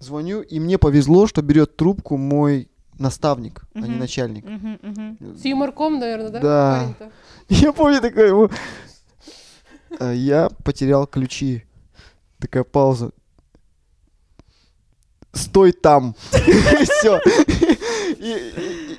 [0.00, 2.68] Звоню, и мне повезло, что берет трубку мой
[2.98, 4.44] наставник, а не начальник.
[4.44, 5.36] Мгм, мгм.
[5.38, 6.40] С юморком, наверное, да?
[6.40, 6.94] Да.
[7.48, 8.50] Я помню такой
[10.00, 11.64] Я потерял ключи.
[12.38, 13.12] Такая пауза.
[15.32, 16.14] Стой там.
[16.30, 17.20] Все.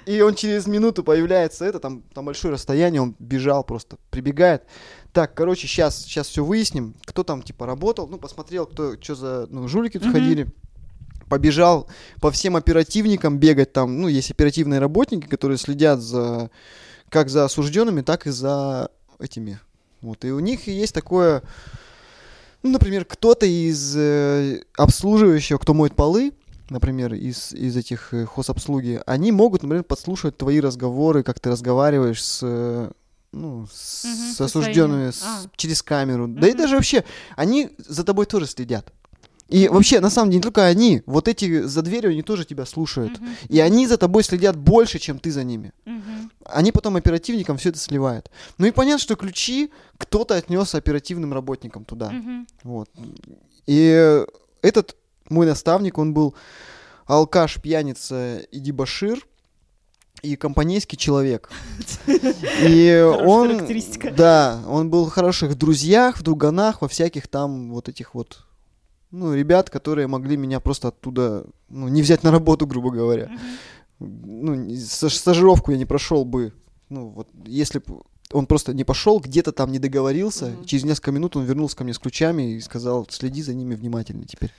[0.06, 4.64] И он через минуту появляется, это там, там большое расстояние, он бежал просто, прибегает.
[5.14, 9.48] Так, короче, сейчас, сейчас все выясним, кто там типа работал, ну, посмотрел, кто, что за,
[9.50, 10.48] ну, жулики тут ходили.
[11.30, 11.88] Побежал
[12.20, 16.50] по всем оперативникам бегать там, ну, есть оперативные работники, которые следят за,
[17.10, 18.90] как за осужденными, так и за
[19.20, 19.60] этими.
[20.04, 21.44] Вот, и у них есть такое,
[22.62, 26.34] ну, например, кто-то из э, обслуживающего, кто моет полы,
[26.70, 32.22] например, из, из этих э, хозобслуги, они могут, например, подслушивать твои разговоры, как ты разговариваешь
[32.22, 32.92] с, э,
[33.32, 35.46] ну, с, с со осужденными своими.
[35.46, 35.50] А.
[35.56, 36.28] через камеру.
[36.28, 37.06] Да и даже вообще,
[37.38, 38.92] они за тобой тоже следят.
[39.54, 42.66] И вообще, на самом деле, не только они, вот эти за дверью, они тоже тебя
[42.66, 43.20] слушают.
[43.20, 43.30] Мгм.
[43.50, 45.74] И они за тобой следят больше, чем ты за ними.
[45.86, 46.32] Мгм.
[46.46, 48.32] Они потом оперативникам все это сливают.
[48.58, 52.10] Ну и понятно, что ключи кто-то отнес оперативным работникам туда.
[52.10, 52.48] Мгм.
[52.64, 52.90] Вот.
[53.68, 54.26] И
[54.64, 54.96] этот
[55.30, 56.34] мой наставник, он был
[57.06, 59.24] алкаш, пьяница и дебошир,
[60.24, 61.52] и компанейский человек.
[62.62, 63.68] И он,
[64.16, 68.46] да, он был в хороших друзьях, в друганах, во всяких там вот этих вот,
[69.14, 73.30] ну, ребят, которые могли меня просто оттуда, ну, не взять на работу, грубо говоря.
[74.00, 76.52] Ну, стажировку я не прошел бы,
[76.90, 78.02] ну, вот, если бы
[78.32, 80.66] он просто не пошел, где-то там не договорился, Мгм.
[80.66, 84.26] через несколько минут он вернулся ко мне с ключами и сказал, следи за ними внимательно
[84.26, 84.52] теперь.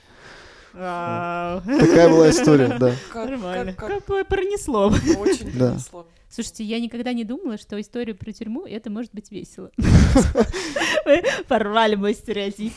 [0.73, 1.61] Вау.
[1.61, 2.93] Такая была история, да.
[3.13, 3.73] Как, Нормально.
[3.73, 4.87] как- пронесло.
[5.19, 5.69] очень Да.
[5.71, 6.07] принесло.
[6.29, 9.71] Слушайте, я никогда не думала, что историю про тюрьму это может быть весело.
[11.05, 12.73] Вы порвали мой стереотип.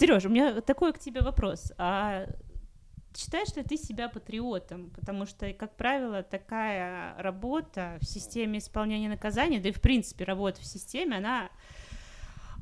[0.00, 1.72] Сережа, у меня такой к тебе вопрос.
[1.76, 2.26] А
[3.14, 4.90] считаешь ли ты себя патриотом?
[4.96, 10.62] Потому что, как правило, такая работа в системе исполнения наказания, да и в принципе работа
[10.62, 11.50] в системе, она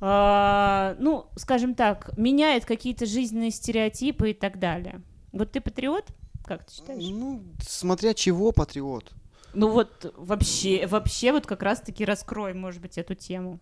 [0.00, 5.00] а, ну, скажем так, меняет какие-то жизненные стереотипы и так далее.
[5.32, 6.06] Вот ты патриот?
[6.44, 7.04] Как ты считаешь?
[7.08, 9.12] Ну, смотря чего патриот.
[9.54, 13.60] Ну вот вообще, вообще вот как раз-таки раскрой, может быть, эту тему.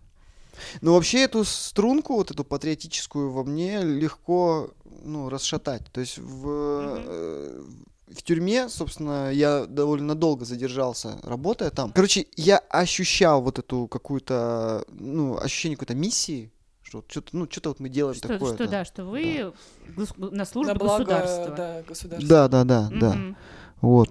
[0.81, 4.71] Ну, вообще эту струнку, вот эту патриотическую во мне легко,
[5.05, 5.83] ну, расшатать.
[5.93, 7.63] То есть в, э,
[8.09, 11.93] в тюрьме, собственно, я довольно долго задержался, работая там.
[11.93, 16.51] Короче, я ощущал вот эту какую-то, ну, ощущение какой-то миссии,
[16.83, 18.55] что что-то, ну, что-то вот мы делаем Что, такое.
[18.55, 19.53] что да, что вы
[19.97, 21.55] гос- на службе На благо, государства.
[21.57, 22.29] да, государства.
[22.29, 23.13] Да, да, да, да.
[23.15, 23.37] Мгм.
[23.81, 24.11] Вот.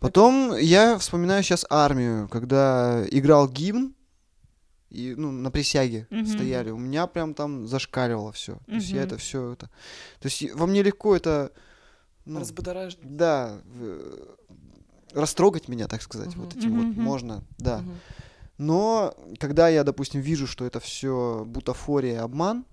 [0.00, 3.94] Потом я вспоминаю сейчас армию, когда играл гимн,
[4.90, 6.26] и ну, на присяге Мгм.
[6.26, 6.70] стояли.
[6.70, 8.58] У меня прям там зашкаливало все.
[8.66, 9.66] То есть я это все это.
[10.20, 11.52] То есть и- во мне легко это.
[12.26, 12.98] Ну, Разбудоражит.
[13.02, 13.60] да,
[15.12, 16.58] растрогать меня, так сказать, вот Мгм.
[16.58, 17.78] этим Мгм, вот можно, да.
[17.78, 17.98] Мгм.
[18.58, 22.64] Но когда я, допустим, вижу, что это все бутафория, обман,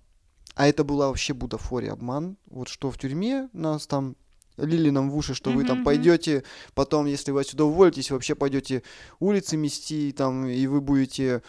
[0.55, 4.15] а это была вообще бутафория, обман, вот что в тюрьме нас там
[4.57, 6.43] лили нам в уши, что вы Мгм, там пойдете,
[6.73, 8.83] потом, если вы отсюда уволитесь, вообще пойдете
[9.19, 11.41] улицы мести, там, и вы будете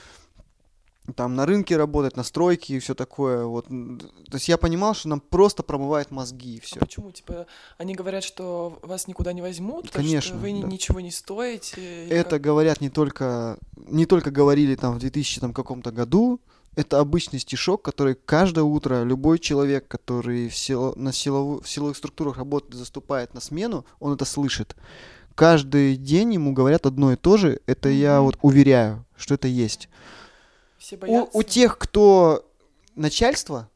[1.17, 3.45] там на рынке работать, на стройке и все такое.
[3.45, 3.67] Вот.
[3.69, 6.81] То есть я понимал, что нам просто промывает мозги и А все.
[6.81, 7.11] почему?
[7.11, 7.47] Типа,
[7.79, 10.67] они говорят, что вас никуда не возьмут, Конечно, что вы да.
[10.69, 12.07] ничего не стоите.
[12.09, 16.41] Это как- говорят не только, не только говорили там в 2000 там, каком-то году,
[16.77, 21.97] это обычный стишок, который каждое утро любой человек, который в, сило- на силову- в силовых
[21.97, 24.77] структурах работает, заступает на смену, он это слышит.
[25.35, 28.25] Каждый день ему говорят одно и то же, это я Мгм.
[28.27, 29.89] вот уверяю, что это есть.
[30.89, 31.37] Все У, боятся.
[31.37, 32.51] у тех, кто
[32.97, 33.69] начальство,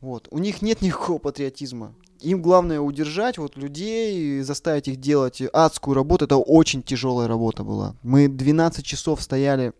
[0.00, 1.94] вот, у них нет никакого патриотизма.
[2.20, 6.24] Им главное удержать вот людей, и заставить их делать адскую работу.
[6.24, 7.94] Это очень тяжелая работа была.
[8.02, 9.74] Мы 12 часов стояли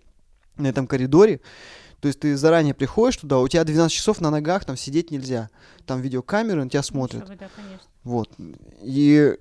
[0.59, 1.41] на этом коридоре.
[1.99, 5.51] То есть ты заранее приходишь туда, у тебя 12 часов на ногах, там сидеть нельзя.
[5.87, 7.27] Там видеокамеры на тебя смотрят.
[7.27, 7.89] Да, конечно.
[8.05, 8.31] Вот.
[8.81, 9.37] И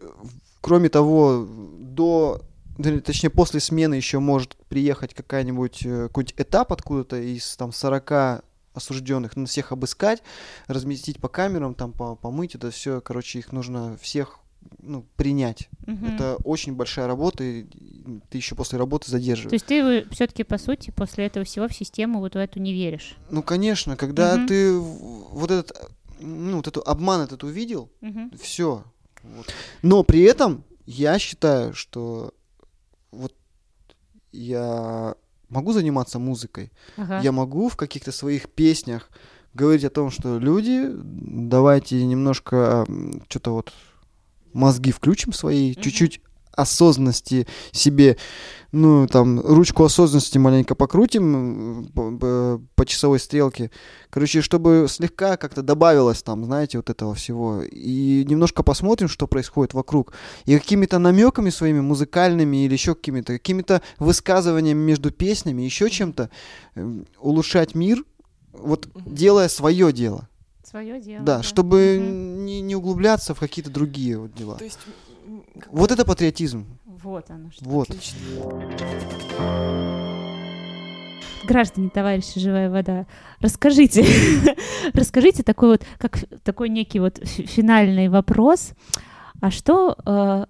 [0.61, 2.41] кроме того, до,
[2.77, 9.35] точнее, после смены еще может приехать какая-нибудь, э, какой-нибудь этап откуда-то из там 40 осужденных,
[9.35, 10.21] надо всех обыскать,
[10.67, 14.39] разместить по камерам, там по- помыть, это все, короче, их нужно всех
[14.79, 15.69] ну, принять.
[15.85, 16.07] Мгм.
[16.07, 17.65] Это очень большая работа, и
[18.29, 19.61] ты еще после работы задерживаешь.
[19.61, 22.73] То есть ты все-таки, по сути, после этого всего в систему вот в эту не
[22.73, 23.15] веришь?
[23.29, 24.47] Ну, конечно, когда Мгм.
[24.47, 28.31] ты вот этот, ну, вот эту обман этот увидел, Мгм.
[28.41, 28.83] все.
[29.81, 32.33] Но при этом я считаю, что вот
[34.35, 35.15] я
[35.49, 37.21] могу заниматься музыкой, Ага.
[37.21, 39.09] я могу в каких-то своих песнях
[39.53, 42.85] говорить о том, что люди, давайте немножко
[43.29, 43.73] что-то вот
[44.53, 46.21] мозги включим свои, чуть-чуть
[46.55, 48.17] осознанности себе,
[48.71, 53.71] ну, там, ручку осознанности маленько покрутим по, по- часовой стрелке.
[54.09, 57.63] Короче, чтобы слегка как-то добавилось там, знаете, вот этого всего.
[57.63, 60.13] И немножко посмотрим, что происходит вокруг.
[60.45, 66.29] И какими-то намеками своими музыкальными или еще какими-то, какими-то высказываниями между песнями, еще чем-то
[66.75, 68.03] эм, улучшать мир,
[68.53, 70.29] вот делая свое дело.
[70.63, 71.23] Свое дело.
[71.23, 72.45] Да, чтобы Мгм.
[72.45, 74.55] не, не углубляться в какие-то другие вот дела.
[74.57, 74.79] То есть...
[75.71, 76.65] Вот это патриотизм.
[76.85, 77.65] Вот оно что.
[77.65, 77.89] Вот.
[77.89, 78.17] Отлично.
[81.47, 83.05] Граждане, товарищи, живая вода,
[83.39, 84.03] расскажите,
[84.93, 88.71] расскажите такой вот, как такой некий вот фи- финальный вопрос,
[89.41, 90.45] а что э,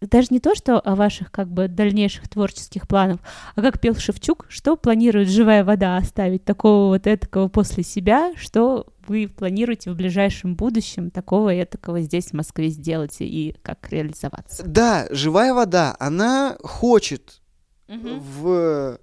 [0.00, 3.18] даже не то, что о ваших как бы дальнейших творческих планах,
[3.54, 8.86] а как пел Шевчук, что планирует живая вода оставить такого вот этакого после себя, что
[9.06, 14.64] вы планируете в ближайшем будущем такого и этакого здесь в Москве сделать и как реализоваться?
[14.66, 17.40] Да, живая вода, она хочет
[17.88, 18.20] Мгм.
[18.20, 18.98] в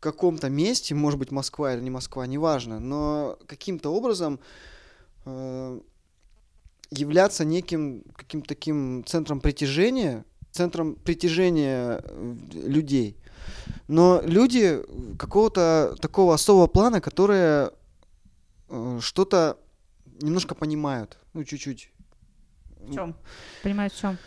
[0.00, 4.38] каком-то месте, может быть, Москва или не Москва, неважно, но каким-то образом
[5.24, 5.80] э,
[6.90, 13.16] являться неким каким-то таким центром притяжения, центром притяжения э, людей.
[13.86, 14.82] Но люди
[15.18, 17.72] какого-то такого особого плана, которые
[18.68, 19.58] э, что-то
[20.20, 21.90] немножко понимают, ну, чуть-чуть.
[22.80, 23.14] В чем?
[23.62, 24.18] Понимаю, в чем?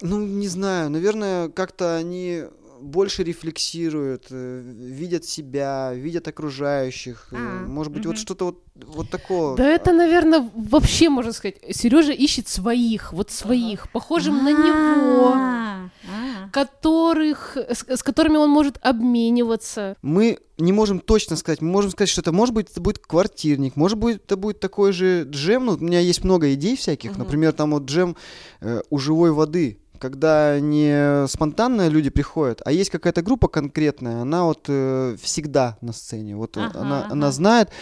[0.00, 2.44] Ну, не знаю, наверное, как-то они
[2.82, 7.28] больше рефлексируют, э, видят себя, видят окружающих.
[7.32, 8.10] э, А, Может быть, мгм.
[8.10, 9.56] вот что-то вот, вот такого.
[9.56, 11.56] Да это, наверное, вообще можно сказать.
[11.70, 16.48] Сережа ищет своих, вот своих, похожим на него, А, а.
[16.50, 19.96] которых, с, с которыми он может обмениваться.
[20.02, 21.60] Мы не можем точно сказать.
[21.60, 24.92] Мы можем сказать, что это может быть это будет квартирник, может быть это будет такой
[24.92, 25.66] же джем.
[25.66, 27.12] Ну, у меня есть много идей всяких.
[27.12, 27.20] Мгм.
[27.20, 28.16] Например, там вот джем
[28.60, 29.78] э, у живой воды.
[30.02, 35.92] Когда не спонтанно люди приходят, а есть какая-то группа конкретная, она вот э, всегда на
[35.92, 36.34] сцене.
[36.34, 37.12] Вот э, Ага, она, ага.
[37.12, 37.68] она знает.
[37.68, 37.72] э,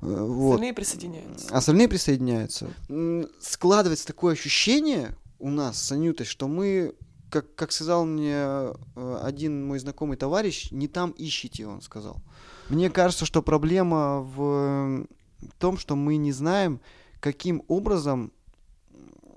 [0.00, 0.52] вот.
[0.52, 1.56] Остальные присоединяются.
[1.56, 2.68] Остальные присоединяются.
[3.40, 6.94] Складывается такое ощущение у нас с Анютой, что мы,
[7.28, 12.18] как, как сказал мне э, один мой знакомый товарищ, не там ищите, он сказал.
[12.68, 15.08] Мне кажется, что проблема в
[15.58, 16.80] том, что мы не знаем,
[17.18, 18.30] каким образом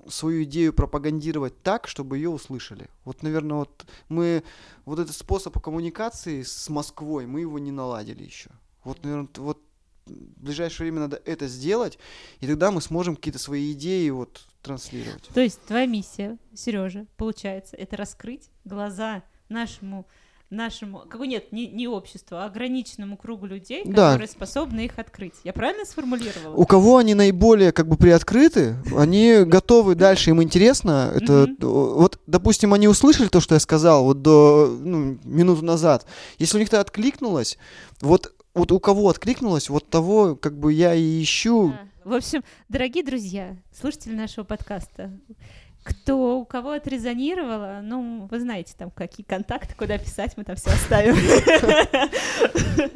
[0.08, 2.88] свою идею пропагандировать так, чтобы ее услышали.
[3.04, 4.42] Вот, наверное, вот мы
[4.84, 8.50] вот этот способ коммуникации с Москвой, мы его не наладили еще.
[8.84, 9.60] Вот, наверное, вот
[10.06, 11.98] в ближайшее время надо это сделать,
[12.40, 15.28] и тогда мы сможем какие-то свои идеи вот транслировать.
[15.34, 20.06] То есть твоя миссия, Сережа, получается, это раскрыть глаза нашему
[20.50, 24.12] нашему, какой нет, не, не обществу, а ограниченному кругу людей, Да.
[24.12, 25.34] которые способны их открыть.
[25.44, 26.54] Я правильно сформулировала?
[26.54, 31.12] У кого они наиболее как бы приоткрыты, они готовы дальше, им интересно.
[31.14, 36.06] Это вот, допустим, они услышали то, что я сказал вот до ну, минуту назад.
[36.38, 37.58] Если у них это откликнулось,
[38.00, 41.74] вот вот у кого откликнулось, вот того как бы я и ищу.
[42.04, 45.12] В общем, дорогие друзья, слушатели нашего подкаста,
[45.88, 50.70] кто у кого отрезонировало, ну, вы знаете, там какие контакты, куда писать, мы там все
[50.70, 51.16] оставим.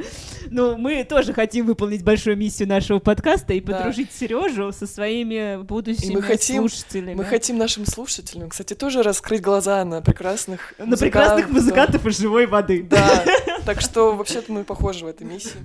[0.54, 6.20] Ну, мы тоже хотим выполнить большую миссию нашего подкаста и подружить Сережу со своими будущими
[6.36, 7.14] слушателями.
[7.14, 12.46] Мы хотим нашим слушателям, кстати, тоже раскрыть глаза на прекрасных на прекрасных музыкантов из живой
[12.46, 12.82] воды.
[12.82, 13.24] Да,
[13.64, 15.56] так что вообще-то мы похожи в этой миссии.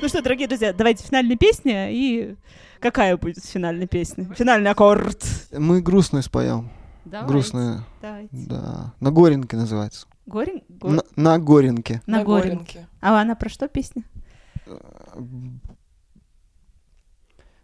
[0.00, 2.36] Ну что, дорогие друзья, давайте финальная песня и
[2.80, 4.24] какая будет финальная песня?
[4.34, 5.24] Финальный аккорд.
[5.52, 6.70] Мы грустную споем.
[7.04, 7.84] Давайте, Грустную.
[8.02, 8.28] Давайте.
[8.32, 8.94] Да.
[9.00, 10.06] На Горенке называется.
[10.26, 10.62] Горин?
[10.68, 12.02] Го- На, на Горенке.
[12.06, 12.50] На, На Горинке.
[12.50, 12.88] Горенке.
[13.00, 14.04] А она про что песня?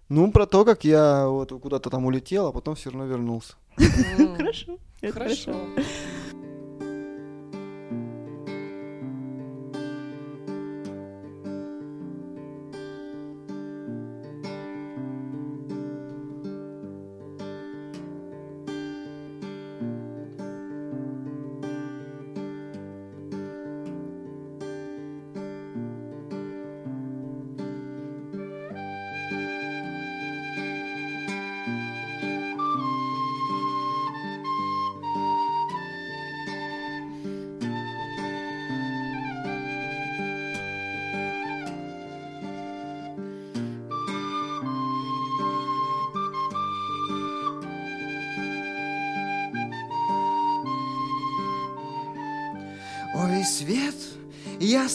[0.08, 3.54] Ну, про то, как я вот куда-то там улетел, а потом все равно вернулся.
[4.36, 4.78] Хорошо.
[5.12, 5.54] Хорошо.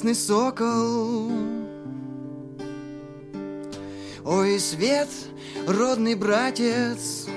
[0.01, 1.31] Ясный сокол
[4.23, 5.09] Ой, свет,
[5.67, 7.27] родный братец.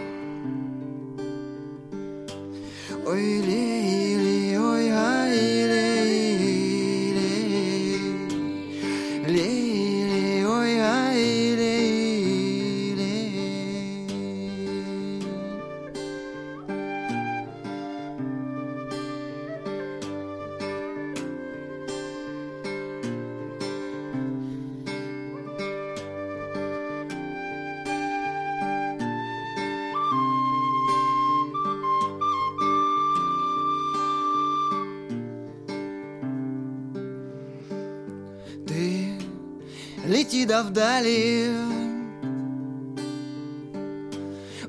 [40.45, 41.51] Да вдали.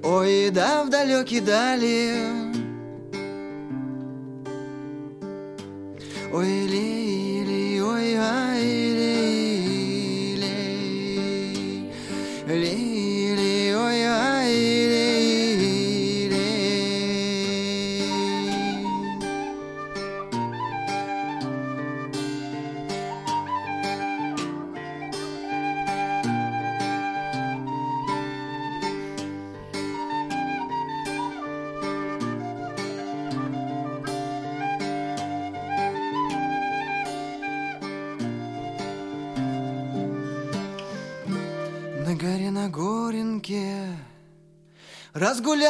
[0.03, 2.44] Ой, да в далекие дали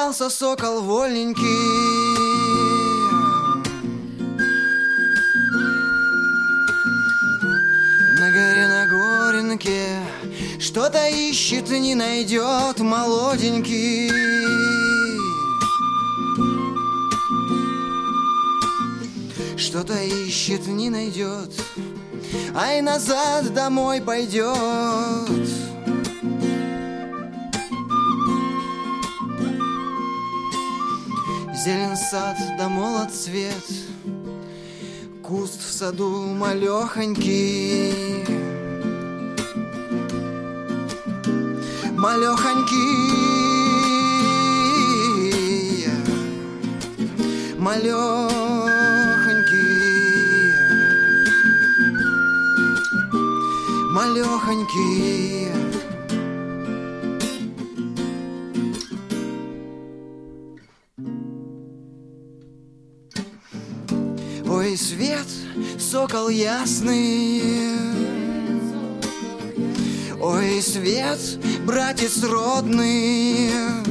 [0.05, 1.41] Разгулялся сокол вольненький.
[8.19, 9.99] На горе на горенке
[10.59, 14.11] Что-то ищет и не найдет молоденький.
[19.57, 21.49] Что-то ищет, не найдет
[22.53, 24.55] Ай, назад домой пойдет
[32.11, 33.65] сад да молод цвет.
[35.23, 36.09] Куст в саду
[36.41, 38.23] малехонький
[41.97, 43.25] Малехонький
[47.57, 48.25] Малехонький
[53.95, 55.64] Малехонький
[65.95, 67.41] сокол ясный.
[70.19, 71.19] Ой, свет,
[71.65, 73.84] братец родный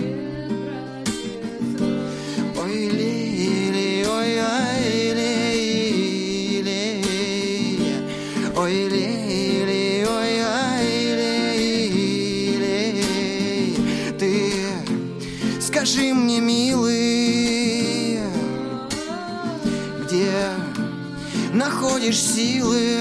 [22.15, 22.99] находишь силы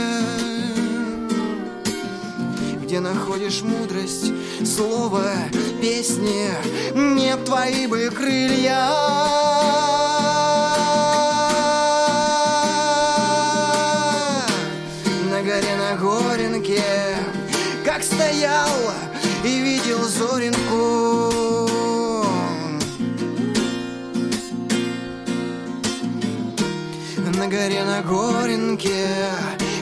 [2.81, 4.31] где находишь мудрость,
[4.65, 5.31] слово,
[5.81, 6.51] песни,
[6.93, 8.89] не твои бы крылья.
[15.31, 16.83] На горе на горенке,
[17.83, 18.69] как стоял
[19.43, 21.33] и видел зоринку.
[27.35, 28.01] На горе на
[28.83, 29.31] горенке,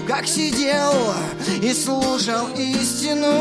[0.08, 0.94] как сидел
[1.62, 3.32] и слушал истину.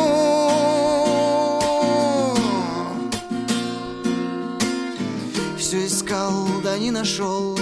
[5.58, 7.58] Все искал, да не нашел,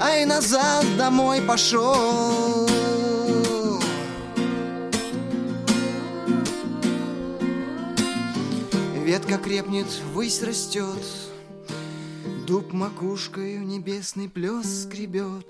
[0.00, 2.68] а и назад домой пошел.
[9.04, 11.04] Ветка крепнет, высь растет,
[12.46, 15.46] Дуб макушкой в небесный плес скребет.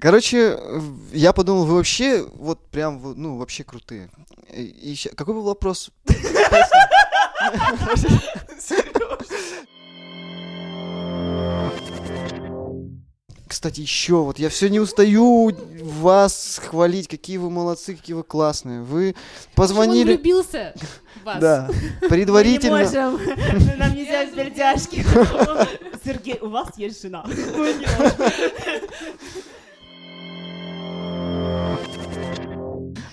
[0.00, 4.08] Короче, в- я подумал, вы вообще, вот прям, ну, вообще крутые.
[4.54, 5.90] И, и ща- какой был вопрос?
[13.46, 15.50] Кстати, еще вот я все не устаю
[15.82, 18.80] вас хвалить, какие вы молодцы, какие вы классные.
[18.82, 19.14] Вы Он
[19.56, 20.72] позвонили, влюбился
[21.20, 21.40] в вас.
[21.40, 21.68] да,
[22.00, 22.78] Мы предварительно.
[22.78, 23.20] не можем,
[23.76, 25.04] нам нельзя перетяжки.
[26.04, 27.26] Сергей, у вас есть жена.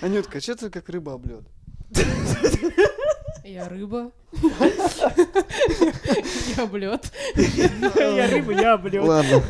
[0.01, 1.43] Анютка, что ты как рыба об лед?
[3.43, 4.11] Я рыба.
[6.57, 7.11] Я облет.
[7.35, 9.03] Я рыба, я облет.
[9.03, 9.43] Ладно.